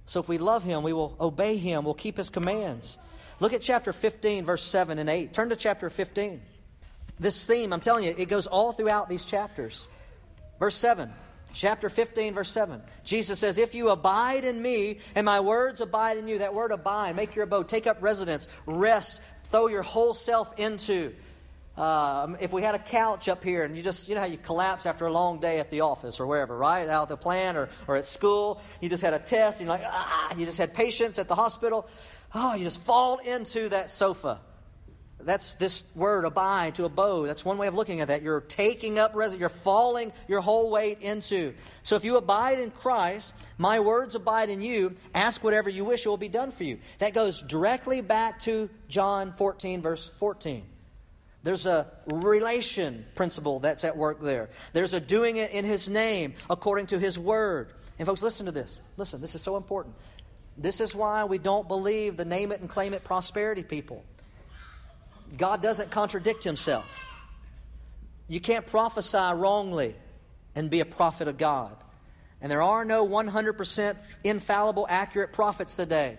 So 0.05 0.19
if 0.19 0.29
we 0.29 0.37
love 0.37 0.63
him, 0.63 0.83
we 0.83 0.93
will 0.93 1.15
obey 1.19 1.57
him, 1.57 1.85
we'll 1.85 1.93
keep 1.93 2.17
his 2.17 2.29
commands. 2.29 2.97
Look 3.39 3.53
at 3.53 3.61
chapter 3.61 3.93
15, 3.93 4.45
verse 4.45 4.63
7 4.63 4.97
and 4.97 5.09
8. 5.09 5.33
Turn 5.33 5.49
to 5.49 5.55
chapter 5.55 5.89
15. 5.89 6.41
This 7.19 7.45
theme, 7.45 7.73
I'm 7.73 7.79
telling 7.79 8.03
you, 8.03 8.13
it 8.17 8.29
goes 8.29 8.47
all 8.47 8.71
throughout 8.71 9.09
these 9.09 9.25
chapters. 9.25 9.87
Verse 10.59 10.75
7, 10.75 11.11
chapter 11.53 11.89
15, 11.89 12.33
verse 12.33 12.49
7. 12.49 12.81
Jesus 13.03 13.39
says, 13.39 13.57
If 13.57 13.75
you 13.75 13.89
abide 13.89 14.43
in 14.43 14.61
me 14.61 14.99
and 15.15 15.25
my 15.25 15.39
words 15.39 15.81
abide 15.81 16.17
in 16.17 16.27
you, 16.27 16.39
that 16.39 16.53
word 16.53 16.71
abide, 16.71 17.15
make 17.15 17.35
your 17.35 17.43
abode, 17.43 17.67
take 17.67 17.85
up 17.85 17.97
residence, 18.01 18.47
rest, 18.65 19.21
throw 19.45 19.67
your 19.67 19.83
whole 19.83 20.13
self 20.13 20.57
into. 20.59 21.13
Um, 21.77 22.37
if 22.39 22.53
we 22.53 22.63
had 22.63 22.73
a 22.73 22.79
couch 22.79 23.29
up 23.29 23.43
here 23.43 23.63
and 23.63 23.77
you 23.77 23.83
just, 23.83 24.09
you 24.09 24.15
know 24.15 24.21
how 24.21 24.27
you 24.27 24.39
collapse 24.39 24.87
after 24.87 25.05
a 25.05 25.11
long 25.11 25.39
day 25.39 25.59
at 25.59 25.69
the 25.69 25.81
office 25.81 26.19
or 26.19 26.25
wherever, 26.25 26.57
right? 26.57 26.87
Out 26.87 27.03
at 27.03 27.09
the 27.09 27.17
plant 27.17 27.55
or, 27.55 27.69
or 27.87 27.97
at 27.97 28.05
school, 28.05 28.61
you 28.81 28.89
just 28.89 29.03
had 29.03 29.13
a 29.13 29.19
test, 29.19 29.61
you're 29.61 29.69
like, 29.69 29.83
ah, 29.85 30.33
you 30.35 30.45
just 30.45 30.57
had 30.57 30.73
patients 30.73 31.19
at 31.19 31.27
the 31.27 31.35
hospital. 31.35 31.87
Oh, 32.33 32.55
you 32.55 32.63
just 32.63 32.81
fall 32.81 33.17
into 33.17 33.69
that 33.69 33.89
sofa. 33.89 34.39
That's 35.19 35.53
this 35.55 35.85
word 35.95 36.25
abide, 36.25 36.75
to 36.75 36.85
abode. 36.85 37.27
That's 37.27 37.43
one 37.43 37.57
way 37.57 37.67
of 37.67 37.73
looking 37.73 38.01
at 38.01 38.09
that. 38.09 38.21
You're 38.21 38.41
taking 38.41 38.99
up 38.99 39.15
residence, 39.15 39.39
you're 39.39 39.49
falling 39.49 40.13
your 40.27 40.41
whole 40.41 40.69
weight 40.69 41.01
into. 41.01 41.53
So 41.81 41.95
if 41.95 42.05
you 42.05 42.17
abide 42.17 42.59
in 42.59 42.71
Christ, 42.71 43.33
my 43.57 43.79
words 43.79 44.13
abide 44.15 44.49
in 44.49 44.61
you, 44.61 44.95
ask 45.15 45.43
whatever 45.43 45.69
you 45.69 45.83
wish, 45.83 46.05
it 46.05 46.09
will 46.09 46.17
be 46.17 46.29
done 46.29 46.51
for 46.51 46.63
you. 46.63 46.77
That 46.99 47.13
goes 47.13 47.41
directly 47.41 48.01
back 48.01 48.39
to 48.41 48.69
John 48.87 49.33
14, 49.33 49.81
verse 49.81 50.07
14. 50.07 50.63
There's 51.43 51.65
a 51.65 51.87
relation 52.05 53.05
principle 53.15 53.59
that's 53.59 53.83
at 53.83 53.97
work 53.97 54.21
there. 54.21 54.49
There's 54.73 54.93
a 54.93 54.99
doing 54.99 55.37
it 55.37 55.51
in 55.51 55.65
His 55.65 55.89
name 55.89 56.35
according 56.49 56.87
to 56.87 56.99
His 56.99 57.17
word. 57.17 57.73
And 57.99 58.05
folks, 58.05 58.21
listen 58.21 58.45
to 58.45 58.51
this. 58.51 58.79
Listen, 58.97 59.21
this 59.21 59.33
is 59.33 59.41
so 59.41 59.57
important. 59.57 59.95
This 60.57 60.81
is 60.81 60.95
why 60.95 61.25
we 61.25 61.37
don't 61.37 61.67
believe 61.67 62.17
the 62.17 62.25
name 62.25 62.51
it 62.51 62.61
and 62.61 62.69
claim 62.69 62.93
it 62.93 63.03
prosperity 63.03 63.63
people. 63.63 64.03
God 65.37 65.61
doesn't 65.61 65.91
contradict 65.91 66.43
himself. 66.43 67.05
You 68.27 68.39
can't 68.39 68.65
prophesy 68.65 69.17
wrongly 69.17 69.95
and 70.55 70.69
be 70.69 70.79
a 70.79 70.85
prophet 70.85 71.27
of 71.27 71.37
God. 71.37 71.75
And 72.41 72.51
there 72.51 72.61
are 72.61 72.85
no 72.85 73.07
100% 73.07 73.95
infallible, 74.23 74.85
accurate 74.89 75.33
prophets 75.33 75.75
today. 75.75 76.17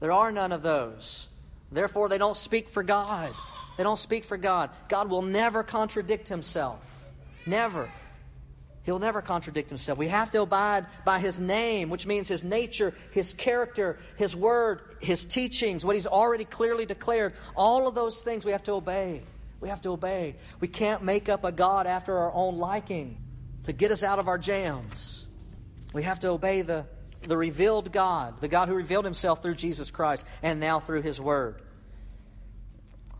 There 0.00 0.12
are 0.12 0.32
none 0.32 0.52
of 0.52 0.62
those. 0.62 1.28
Therefore, 1.70 2.08
they 2.08 2.18
don't 2.18 2.36
speak 2.36 2.68
for 2.68 2.82
God. 2.82 3.32
They 3.76 3.82
don't 3.82 3.98
speak 3.98 4.24
for 4.24 4.36
God. 4.36 4.70
God 4.88 5.10
will 5.10 5.22
never 5.22 5.62
contradict 5.62 6.28
himself. 6.28 7.10
Never. 7.46 7.90
He'll 8.84 8.98
never 8.98 9.22
contradict 9.22 9.70
himself. 9.70 9.98
We 9.98 10.08
have 10.08 10.30
to 10.32 10.42
abide 10.42 10.86
by 11.04 11.18
his 11.18 11.40
name, 11.40 11.88
which 11.88 12.06
means 12.06 12.28
his 12.28 12.44
nature, 12.44 12.94
his 13.12 13.32
character, 13.32 13.98
his 14.16 14.36
word, 14.36 14.80
his 15.00 15.24
teachings, 15.24 15.84
what 15.84 15.96
he's 15.96 16.06
already 16.06 16.44
clearly 16.44 16.84
declared. 16.84 17.32
All 17.56 17.88
of 17.88 17.94
those 17.94 18.20
things 18.20 18.44
we 18.44 18.52
have 18.52 18.62
to 18.64 18.72
obey. 18.72 19.22
We 19.60 19.70
have 19.70 19.80
to 19.82 19.90
obey. 19.90 20.36
We 20.60 20.68
can't 20.68 21.02
make 21.02 21.30
up 21.30 21.44
a 21.44 21.52
God 21.52 21.86
after 21.86 22.16
our 22.18 22.32
own 22.34 22.58
liking 22.58 23.16
to 23.64 23.72
get 23.72 23.90
us 23.90 24.02
out 24.02 24.18
of 24.18 24.28
our 24.28 24.36
jams. 24.36 25.28
We 25.94 26.02
have 26.02 26.20
to 26.20 26.28
obey 26.28 26.60
the, 26.60 26.86
the 27.22 27.38
revealed 27.38 27.90
God, 27.90 28.38
the 28.42 28.48
God 28.48 28.68
who 28.68 28.74
revealed 28.74 29.06
himself 29.06 29.42
through 29.42 29.54
Jesus 29.54 29.90
Christ 29.90 30.26
and 30.42 30.60
now 30.60 30.78
through 30.78 31.00
his 31.00 31.18
word. 31.18 31.62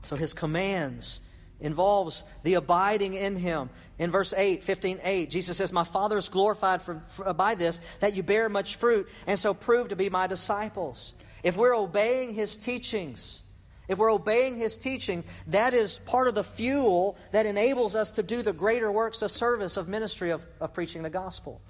So 0.02 0.16
his 0.16 0.34
commands 0.34 1.22
involves 1.60 2.24
the 2.42 2.54
abiding 2.54 3.14
in 3.14 3.36
him. 3.36 3.70
In 3.98 4.10
verse 4.10 4.34
8, 4.36 4.62
15, 4.62 5.00
8, 5.02 5.30
Jesus 5.30 5.56
says, 5.56 5.72
My 5.72 5.84
Father 5.84 6.18
is 6.18 6.28
glorified 6.28 6.82
for, 6.82 7.00
for, 7.08 7.32
by 7.32 7.54
this, 7.54 7.80
that 8.00 8.14
you 8.14 8.22
bear 8.22 8.48
much 8.48 8.76
fruit, 8.76 9.08
and 9.26 9.38
so 9.38 9.54
prove 9.54 9.88
to 9.88 9.96
be 9.96 10.10
my 10.10 10.26
disciples. 10.26 11.14
If 11.42 11.56
we're 11.56 11.76
obeying 11.76 12.34
his 12.34 12.56
teachings, 12.56 13.42
if 13.86 13.98
we're 13.98 14.12
obeying 14.12 14.56
his 14.56 14.78
teaching, 14.78 15.24
that 15.48 15.74
is 15.74 15.98
part 15.98 16.26
of 16.26 16.34
the 16.34 16.44
fuel 16.44 17.16
that 17.32 17.46
enables 17.46 17.94
us 17.94 18.12
to 18.12 18.22
do 18.22 18.42
the 18.42 18.52
greater 18.52 18.90
works 18.90 19.22
of 19.22 19.30
service, 19.30 19.76
of 19.76 19.88
ministry, 19.88 20.30
of, 20.30 20.46
of 20.60 20.72
preaching 20.72 21.02
the 21.02 21.10
gospel. 21.10 21.60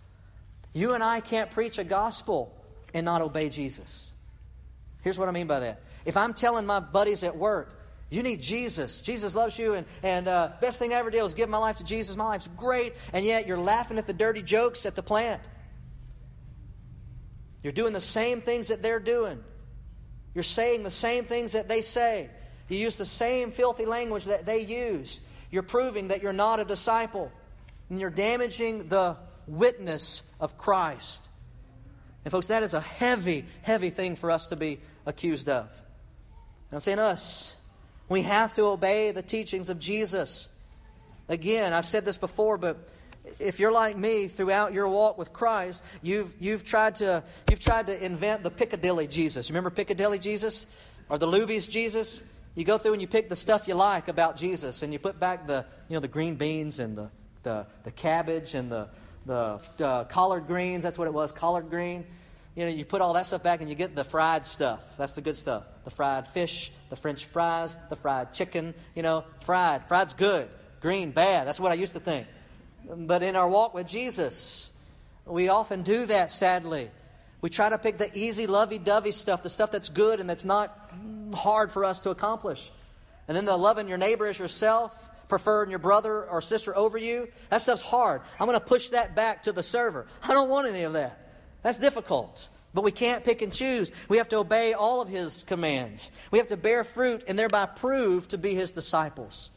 You 0.73 0.95
and 0.95 1.03
I 1.03 1.21
can't 1.21 1.51
preach 1.51 1.79
a 1.79 1.85
gospel 1.85 2.53
and 2.93 3.05
not 3.05 3.21
obey 3.21 3.49
Jesus. 3.49 4.13
Here's 5.03 5.19
what 5.19 5.29
I 5.29 5.33
mean 5.33 5.47
by 5.47 5.61
that. 5.61 5.83
If 6.05 6.17
I'm 6.17 6.35
telling 6.35 6.67
my 6.67 6.81
buddies 6.81 7.25
at 7.25 7.37
work, 7.37 7.84
you 8.11 8.23
need 8.23 8.41
Jesus. 8.41 9.03
Jesus 9.03 9.35
loves 9.35 9.59
you, 9.59 9.75
and, 9.75 9.87
and 10.03 10.29
uh, 10.29 10.53
best 10.61 10.79
thing 10.79 10.93
I 10.93 10.97
ever 10.97 11.11
did 11.11 11.23
was 11.23 11.35
give 11.35 11.49
my 11.49 11.59
life 11.59 11.77
to 11.77 11.85
Jesus. 11.85 12.17
My 12.17 12.27
life's 12.27 12.49
great, 12.57 12.95
and 13.13 13.25
yet 13.25 13.47
you're 13.47 13.59
laughing 13.59 13.99
at 13.99 14.07
the 14.07 14.13
dirty 14.13 14.43
jokes 14.43 14.87
at 14.87 14.95
the 14.95 15.03
plant. 15.03 15.41
You're 17.63 17.73
doing 17.73 17.93
the 17.93 18.01
same 18.01 18.41
things 18.41 18.69
that 18.69 18.83
they're 18.83 19.01
doing. 19.01 19.43
You're 20.35 20.45
saying 20.45 20.83
the 20.83 20.91
same 20.91 21.25
things 21.25 21.53
that 21.53 21.69
they 21.69 21.81
say. 21.81 22.29
You 22.69 22.79
use 22.79 22.97
the 22.97 23.05
same 23.05 23.51
filthy 23.51 23.87
language 23.87 24.27
that 24.27 24.47
they 24.47 24.61
use. 24.61 25.21
You're 25.51 25.63
proving 25.63 26.09
that 26.09 26.23
you're 26.23 26.33
not 26.33 26.61
a 26.61 26.65
disciple. 26.65 27.33
And 27.89 27.99
you're 27.99 28.11
damaging 28.11 28.89
the 28.89 29.17
witness 29.47 30.23
of 30.41 30.59
Christ. 30.59 31.29
And, 32.25 32.33
folks, 32.33 32.49
that 32.49 32.63
is 32.63 32.75
a 32.75 32.81
heavy, 32.81 33.45
heavy 33.63 33.91
thing 33.91 34.17
for 34.17 34.31
us 34.31 34.49
to 34.49 34.57
be 34.57 34.81
accused 35.07 35.49
of. 35.49 35.67
And 35.67 36.77
I'm 36.77 36.81
saying 36.81 36.99
us. 36.99 37.57
We 38.09 38.23
have 38.23 38.53
to 38.55 38.67
obey 38.67 39.11
the 39.11 39.23
teachings 39.23 39.71
of 39.71 39.79
Jesus. 39.79 40.49
Again, 41.29 41.73
I've 41.73 41.87
said 41.87 42.05
this 42.05 42.19
before, 42.19 42.59
but 42.59 42.89
if 43.39 43.59
you're 43.59 43.73
like 43.73 43.97
me 43.97 44.29
throughout 44.29 44.73
your 44.75 44.89
walk 44.89 45.17
with 45.17 45.33
Christ, 45.33 45.83
you've, 46.03 46.35
you've, 46.39 46.65
tried, 46.65 46.97
to, 46.97 47.23
you've 47.51 47.61
tried 47.61 47.87
to 47.87 48.05
invent 48.05 48.43
the 48.43 48.51
Piccadilly 48.51 49.07
Jesus. 49.07 49.51
Remember 49.51 49.71
Piccadilly 49.71 50.19
Jesus? 50.19 50.67
Or 51.09 51.19
the 51.19 51.27
Luby's 51.27 51.67
Jesus? 51.67 52.23
You 52.55 52.65
go 52.65 52.79
through 52.79 52.93
and 52.93 53.03
you 53.03 53.09
pick 53.09 53.29
the 53.29 53.37
stuff 53.37 53.67
you 53.67 53.75
like 53.75 54.09
about 54.09 54.37
Jesus, 54.37 54.83
and 54.83 54.93
you 54.93 54.99
put 54.99 55.19
back 55.19 55.47
the, 55.47 55.65
you 55.89 55.95
know, 55.95 56.01
the 56.01 56.09
green 56.09 56.37
beans 56.37 56.79
and 56.79 56.97
the, 56.97 57.11
the, 57.43 57.67
the 57.83 57.91
cabbage 57.91 58.55
and 58.55 58.71
the, 58.71 58.89
the 59.27 59.61
uh, 59.81 60.05
collard 60.05 60.47
greens. 60.47 60.83
That's 60.83 60.99
what 60.99 61.09
it 61.09 61.15
was, 61.15 61.33
collard 61.33 61.71
green. 61.71 62.05
You 62.55 62.65
know, 62.65 62.71
you 62.71 62.85
put 62.85 63.01
all 63.01 63.15
that 63.15 63.27
stuff 63.27 63.43
back 63.43 63.61
and 63.61 63.69
you 63.69 63.75
get 63.75 63.97
the 63.97 64.05
fried 64.05 64.47
stuff. 64.47 64.97
That's 64.97 65.15
the 65.15 65.21
good 65.21 65.37
stuff. 65.37 65.65
The 65.83 65.91
fried 65.91 66.29
fish, 66.29 66.73
the 66.89 66.97
french 66.97 67.27
fries, 67.27 67.77
the 67.91 67.97
fried 67.97 68.33
chicken, 68.33 68.75
you 68.95 69.03
know, 69.03 69.25
fried. 69.41 69.89
Fried's 69.89 70.15
good. 70.15 70.49
Green, 70.81 71.11
bad. 71.11 71.47
That's 71.49 71.59
what 71.59 71.73
I 71.73 71.75
used 71.75 71.95
to 71.95 72.01
think. 72.01 72.27
But 72.89 73.23
in 73.23 73.35
our 73.35 73.49
walk 73.49 73.75
with 73.75 73.89
Jesus, 73.89 74.71
we 75.27 75.49
often 75.49 75.83
do 75.83 76.07
that, 76.07 76.31
sadly. 76.31 76.91
We 77.41 77.51
try 77.51 77.71
to 77.71 77.79
pick 77.79 77.99
the 77.99 78.11
easy, 78.17 78.47
lovey 78.47 78.79
dovey 78.79 79.13
stuff, 79.13 79.43
the 79.43 79.51
stuff 79.51 79.71
that's 79.71 79.89
good 79.89 80.21
and 80.21 80.31
that's 80.31 80.45
not 80.45 80.93
hard 81.35 81.73
for 81.73 81.85
us 81.85 82.01
to 82.01 82.11
accomplish. 82.11 82.71
And 83.27 83.37
then 83.37 83.47
the 83.47 83.57
loving 83.57 83.89
your 83.89 83.99
neighbor 83.99 84.27
as 84.27 84.39
yourself, 84.39 85.11
preferring 85.29 85.71
your 85.71 85.79
brother 85.79 86.25
or 86.25 86.41
sister 86.41 86.77
over 86.77 86.99
you, 86.99 87.29
that 87.49 87.63
stuff's 87.63 87.83
hard. 87.83 88.23
I'm 88.39 88.47
going 88.47 88.59
to 88.59 88.65
push 88.65 88.91
that 88.91 89.17
back 89.17 89.43
to 89.43 89.53
the 89.53 89.63
server. 89.63 90.07
I 90.23 90.29
don't 90.29 90.49
want 90.49 90.69
any 90.69 90.83
of 90.83 90.93
that. 90.93 91.24
That's 91.65 91.79
difficult. 91.79 92.49
But 92.75 92.85
we 92.85 92.93
can't 92.93 93.25
pick 93.25 93.43
and 93.43 93.53
choose. 93.53 93.91
We 94.09 94.19
have 94.19 94.29
to 94.29 94.37
obey 94.37 94.75
all 94.75 95.01
of 95.01 95.09
his 95.09 95.45
commands. 95.49 96.13
We 96.31 96.39
have 96.39 96.49
to 96.49 96.57
bear 96.57 96.85
fruit 96.85 97.25
and 97.27 97.39
thereby 97.39 97.67
prove 97.67 98.29
to 98.29 98.39
be 98.39 98.55
his 98.55 98.71
disciples. 98.71 99.51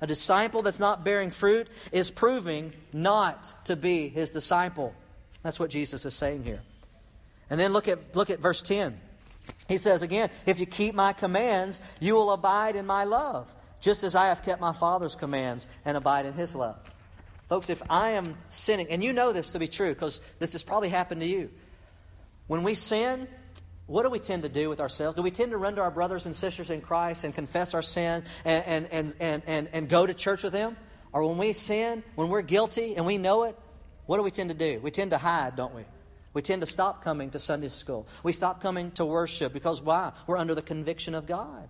A 0.00 0.06
disciple 0.06 0.62
that's 0.62 0.80
not 0.80 1.04
bearing 1.04 1.30
fruit 1.30 1.68
is 1.92 2.10
proving 2.10 2.72
not 2.92 3.54
to 3.66 3.76
be 3.76 4.08
his 4.08 4.30
disciple. 4.30 4.94
That's 5.42 5.60
what 5.60 5.70
Jesus 5.70 6.04
is 6.04 6.14
saying 6.14 6.42
here. 6.42 6.60
And 7.48 7.60
then 7.60 7.72
look 7.72 7.88
at, 7.88 8.16
look 8.16 8.30
at 8.30 8.40
verse 8.40 8.60
10. 8.62 8.98
He 9.68 9.78
says 9.78 10.02
again, 10.02 10.30
If 10.44 10.58
you 10.58 10.66
keep 10.66 10.94
my 10.94 11.12
commands, 11.12 11.80
you 12.00 12.14
will 12.14 12.32
abide 12.32 12.74
in 12.74 12.86
my 12.86 13.04
love, 13.04 13.54
just 13.80 14.02
as 14.02 14.16
I 14.16 14.26
have 14.26 14.42
kept 14.42 14.60
my 14.60 14.72
Father's 14.72 15.14
commands 15.14 15.68
and 15.84 15.96
abide 15.96 16.26
in 16.26 16.32
his 16.32 16.54
love. 16.54 16.78
Folks, 17.48 17.70
if 17.70 17.82
I 17.88 18.10
am 18.12 18.36
sinning, 18.48 18.88
and 18.90 19.02
you 19.04 19.12
know 19.12 19.32
this 19.32 19.52
to 19.52 19.58
be 19.58 19.68
true 19.68 19.90
because 19.90 20.20
this 20.38 20.52
has 20.52 20.62
probably 20.64 20.88
happened 20.88 21.20
to 21.20 21.26
you. 21.26 21.50
When 22.48 22.64
we 22.64 22.74
sin, 22.74 23.28
what 23.86 24.02
do 24.02 24.10
we 24.10 24.18
tend 24.18 24.42
to 24.42 24.48
do 24.48 24.68
with 24.68 24.80
ourselves? 24.80 25.14
Do 25.14 25.22
we 25.22 25.30
tend 25.30 25.52
to 25.52 25.56
run 25.56 25.76
to 25.76 25.80
our 25.80 25.92
brothers 25.92 26.26
and 26.26 26.34
sisters 26.34 26.70
in 26.70 26.80
Christ 26.80 27.22
and 27.22 27.32
confess 27.32 27.72
our 27.72 27.82
sin 27.82 28.24
and, 28.44 28.88
and, 28.90 29.14
and, 29.20 29.42
and, 29.46 29.68
and, 29.72 29.88
go 29.88 30.06
to 30.06 30.12
church 30.12 30.42
with 30.42 30.52
them? 30.52 30.76
Or 31.12 31.28
when 31.28 31.38
we 31.38 31.52
sin, 31.52 32.02
when 32.16 32.28
we're 32.28 32.42
guilty 32.42 32.96
and 32.96 33.06
we 33.06 33.16
know 33.16 33.44
it, 33.44 33.56
what 34.06 34.16
do 34.16 34.24
we 34.24 34.32
tend 34.32 34.50
to 34.50 34.56
do? 34.56 34.80
We 34.80 34.90
tend 34.90 35.12
to 35.12 35.18
hide, 35.18 35.54
don't 35.54 35.74
we? 35.74 35.84
We 36.34 36.42
tend 36.42 36.62
to 36.62 36.66
stop 36.66 37.02
coming 37.02 37.30
to 37.30 37.38
Sunday 37.38 37.68
school. 37.68 38.08
We 38.22 38.32
stop 38.32 38.60
coming 38.60 38.90
to 38.92 39.04
worship 39.04 39.52
because 39.52 39.80
why? 39.80 40.12
We're 40.26 40.36
under 40.36 40.54
the 40.54 40.62
conviction 40.62 41.14
of 41.14 41.26
God. 41.26 41.68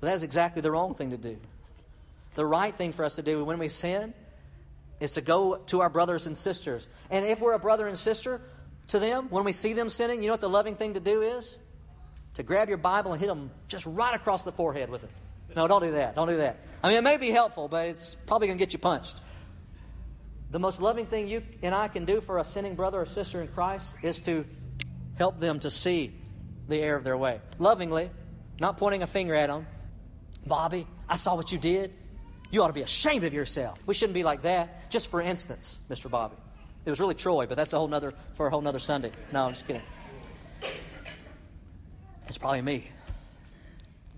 But 0.00 0.08
that 0.08 0.14
is 0.16 0.22
exactly 0.24 0.60
the 0.60 0.70
wrong 0.72 0.94
thing 0.94 1.10
to 1.10 1.16
do. 1.16 1.38
The 2.34 2.44
right 2.46 2.74
thing 2.74 2.92
for 2.92 3.04
us 3.04 3.16
to 3.16 3.22
do 3.22 3.44
when 3.44 3.58
we 3.58 3.68
sin 3.68 4.14
is 5.00 5.12
to 5.14 5.20
go 5.20 5.56
to 5.66 5.80
our 5.80 5.90
brothers 5.90 6.26
and 6.26 6.36
sisters. 6.36 6.88
And 7.10 7.24
if 7.24 7.40
we're 7.40 7.54
a 7.54 7.58
brother 7.58 7.86
and 7.86 7.98
sister, 7.98 8.40
to 8.88 8.98
them, 8.98 9.28
when 9.30 9.44
we 9.44 9.52
see 9.52 9.72
them 9.72 9.88
sinning, 9.88 10.22
you 10.22 10.28
know 10.28 10.34
what 10.34 10.40
the 10.40 10.48
loving 10.48 10.76
thing 10.76 10.94
to 10.94 11.00
do 11.00 11.22
is? 11.22 11.58
To 12.34 12.42
grab 12.42 12.68
your 12.68 12.78
Bible 12.78 13.12
and 13.12 13.20
hit 13.20 13.28
them 13.28 13.50
just 13.68 13.86
right 13.86 14.14
across 14.14 14.44
the 14.44 14.52
forehead 14.52 14.90
with 14.90 15.04
it. 15.04 15.10
No, 15.56 15.68
don't 15.68 15.82
do 15.82 15.92
that. 15.92 16.16
Don't 16.16 16.28
do 16.28 16.36
that. 16.38 16.58
I 16.82 16.88
mean, 16.88 16.98
it 16.98 17.04
may 17.04 17.16
be 17.16 17.30
helpful, 17.30 17.68
but 17.68 17.88
it's 17.88 18.16
probably 18.26 18.48
going 18.48 18.58
to 18.58 18.62
get 18.64 18.72
you 18.72 18.78
punched. 18.78 19.16
The 20.50 20.58
most 20.58 20.80
loving 20.80 21.06
thing 21.06 21.28
you 21.28 21.42
and 21.62 21.74
I 21.74 21.88
can 21.88 22.04
do 22.04 22.20
for 22.20 22.38
a 22.38 22.44
sinning 22.44 22.74
brother 22.74 23.00
or 23.00 23.06
sister 23.06 23.40
in 23.40 23.48
Christ 23.48 23.94
is 24.02 24.20
to 24.22 24.44
help 25.16 25.38
them 25.38 25.60
to 25.60 25.70
see 25.70 26.14
the 26.68 26.80
error 26.80 26.96
of 26.96 27.04
their 27.04 27.16
way. 27.16 27.40
Lovingly, 27.58 28.10
not 28.60 28.76
pointing 28.76 29.02
a 29.02 29.06
finger 29.06 29.34
at 29.34 29.48
them. 29.48 29.66
Bobby, 30.46 30.86
I 31.08 31.16
saw 31.16 31.36
what 31.36 31.52
you 31.52 31.58
did. 31.58 31.92
You 32.54 32.62
ought 32.62 32.68
to 32.68 32.72
be 32.72 32.82
ashamed 32.82 33.24
of 33.24 33.34
yourself. 33.34 33.80
We 33.84 33.94
shouldn't 33.94 34.14
be 34.14 34.22
like 34.22 34.42
that. 34.42 34.88
Just 34.88 35.10
for 35.10 35.20
instance, 35.20 35.80
Mr. 35.90 36.08
Bobby. 36.08 36.36
It 36.86 36.90
was 36.90 37.00
really 37.00 37.16
Troy, 37.16 37.46
but 37.46 37.56
that's 37.56 37.72
a 37.72 37.78
whole 37.78 37.88
nother 37.88 38.14
for 38.34 38.46
a 38.46 38.50
whole 38.50 38.60
nother 38.60 38.78
Sunday. 38.78 39.10
No, 39.32 39.46
I'm 39.46 39.54
just 39.54 39.66
kidding. 39.66 39.82
It's 42.28 42.38
probably 42.38 42.62
me. 42.62 42.86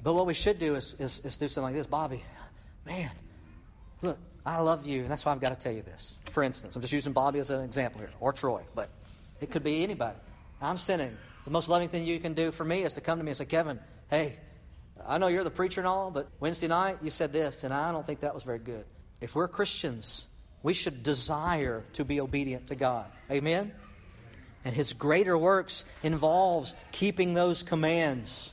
But 0.03 0.12
what 0.12 0.27
we 0.27 0.35
should 0.35 0.59
do 0.59 0.75
is, 0.75 0.94
is, 0.99 1.20
is 1.20 1.38
do 1.38 1.49
something 1.49 1.68
like 1.68 1.75
this. 1.77 1.87
Bobby, 1.87 2.22
man, 2.85 3.11
look, 4.03 4.18
I 4.44 4.61
love 4.61 4.87
you, 4.87 5.01
and 5.01 5.11
that's 5.11 5.25
why 5.25 5.33
I've 5.33 5.40
got 5.40 5.51
to 5.51 5.57
tell 5.57 5.72
you 5.72 5.81
this. 5.81 6.18
For 6.29 6.42
instance, 6.42 6.77
I'm 6.77 6.83
just 6.83 6.92
using 6.92 7.14
Bobby 7.14 7.38
as 7.38 7.51
an 7.51 7.64
example 7.64 8.03
here, 8.03 8.11
or 8.20 8.35
Troy, 8.35 8.61
but 8.75 8.90
it 9.40 9.51
could 9.51 9.62
be 9.62 9.83
anybody. 9.83 10.18
I'm 10.61 10.77
sinning. 10.77 11.16
The 11.46 11.51
most 11.51 11.70
loving 11.70 11.88
thing 11.88 12.05
you 12.05 12.20
can 12.20 12.35
do 12.35 12.53
for 12.53 12.66
me 12.66 12.83
is 12.83 12.92
to 12.92 13.01
come 13.01 13.16
to 13.16 13.25
me 13.25 13.31
and 13.31 13.37
say, 13.38 13.46
Kevin, 13.46 13.81
hey, 14.11 14.37
I 15.05 15.19
know 15.19 15.27
you're 15.29 15.45
the 15.45 15.51
preacher 15.51 15.81
and 15.81 15.89
all, 15.89 16.11
but 16.11 16.29
Wednesday 16.41 16.69
night 16.69 16.99
you 17.03 17.11
said 17.11 17.33
this, 17.33 17.65
and 17.65 17.75
I 17.75 17.93
don't 17.93 18.07
think 18.07 18.21
that 18.21 18.35
was 18.35 18.43
very 18.43 18.59
good. 18.59 18.85
If 19.21 19.35
we're 19.35 19.49
Christians, 19.49 20.29
we 20.63 20.75
should 20.75 21.03
desire 21.03 21.85
to 21.95 22.05
be 22.05 22.21
obedient 22.21 22.67
to 22.69 22.75
God. 22.75 23.07
Amen? 23.31 23.73
And 24.65 24.75
his 24.75 24.93
greater 24.93 25.39
works 25.39 25.85
involves 26.03 26.75
keeping 26.93 27.35
those 27.35 27.63
commands. 27.63 28.53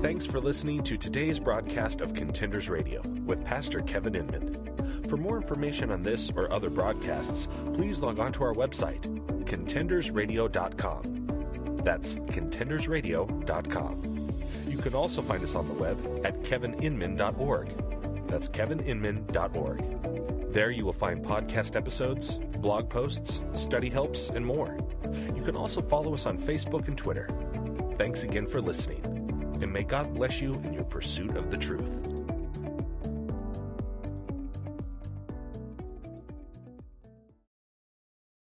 Thanks 0.00 0.24
for 0.24 0.40
listening 0.40 0.82
to 0.84 0.96
today's 0.96 1.38
broadcast 1.38 2.00
of 2.00 2.14
Contenders 2.14 2.70
Radio 2.70 3.02
with 3.26 3.44
Pastor 3.44 3.82
Kevin 3.82 4.14
Inman. 4.14 5.04
For 5.08 5.16
more 5.16 5.36
information 5.36 5.90
on 5.90 6.02
this 6.02 6.30
or 6.34 6.52
other 6.52 6.70
broadcasts, 6.70 7.48
please 7.74 8.00
log 8.00 8.18
on 8.18 8.32
to 8.32 8.44
our 8.44 8.54
website, 8.54 9.02
contendersradio.com. 9.44 11.76
That's 11.84 12.14
contendersradio.com. 12.14 14.17
You 14.78 14.84
can 14.84 14.94
also 14.94 15.20
find 15.22 15.42
us 15.42 15.56
on 15.56 15.66
the 15.66 15.74
web 15.74 15.98
at 16.24 16.40
kevininman.org. 16.44 18.28
That's 18.28 18.48
kevininman.org. 18.48 20.52
There 20.52 20.70
you 20.70 20.84
will 20.84 20.92
find 20.92 21.24
podcast 21.24 21.74
episodes, 21.74 22.38
blog 22.60 22.88
posts, 22.88 23.40
study 23.54 23.90
helps, 23.90 24.28
and 24.28 24.46
more. 24.46 24.78
You 25.34 25.42
can 25.42 25.56
also 25.56 25.82
follow 25.82 26.14
us 26.14 26.26
on 26.26 26.38
Facebook 26.38 26.86
and 26.86 26.96
Twitter. 26.96 27.28
Thanks 27.98 28.22
again 28.22 28.46
for 28.46 28.60
listening, 28.60 29.04
and 29.60 29.72
may 29.72 29.82
God 29.82 30.14
bless 30.14 30.40
you 30.40 30.54
in 30.54 30.72
your 30.72 30.84
pursuit 30.84 31.36
of 31.36 31.50
the 31.50 31.56
truth. 31.56 32.17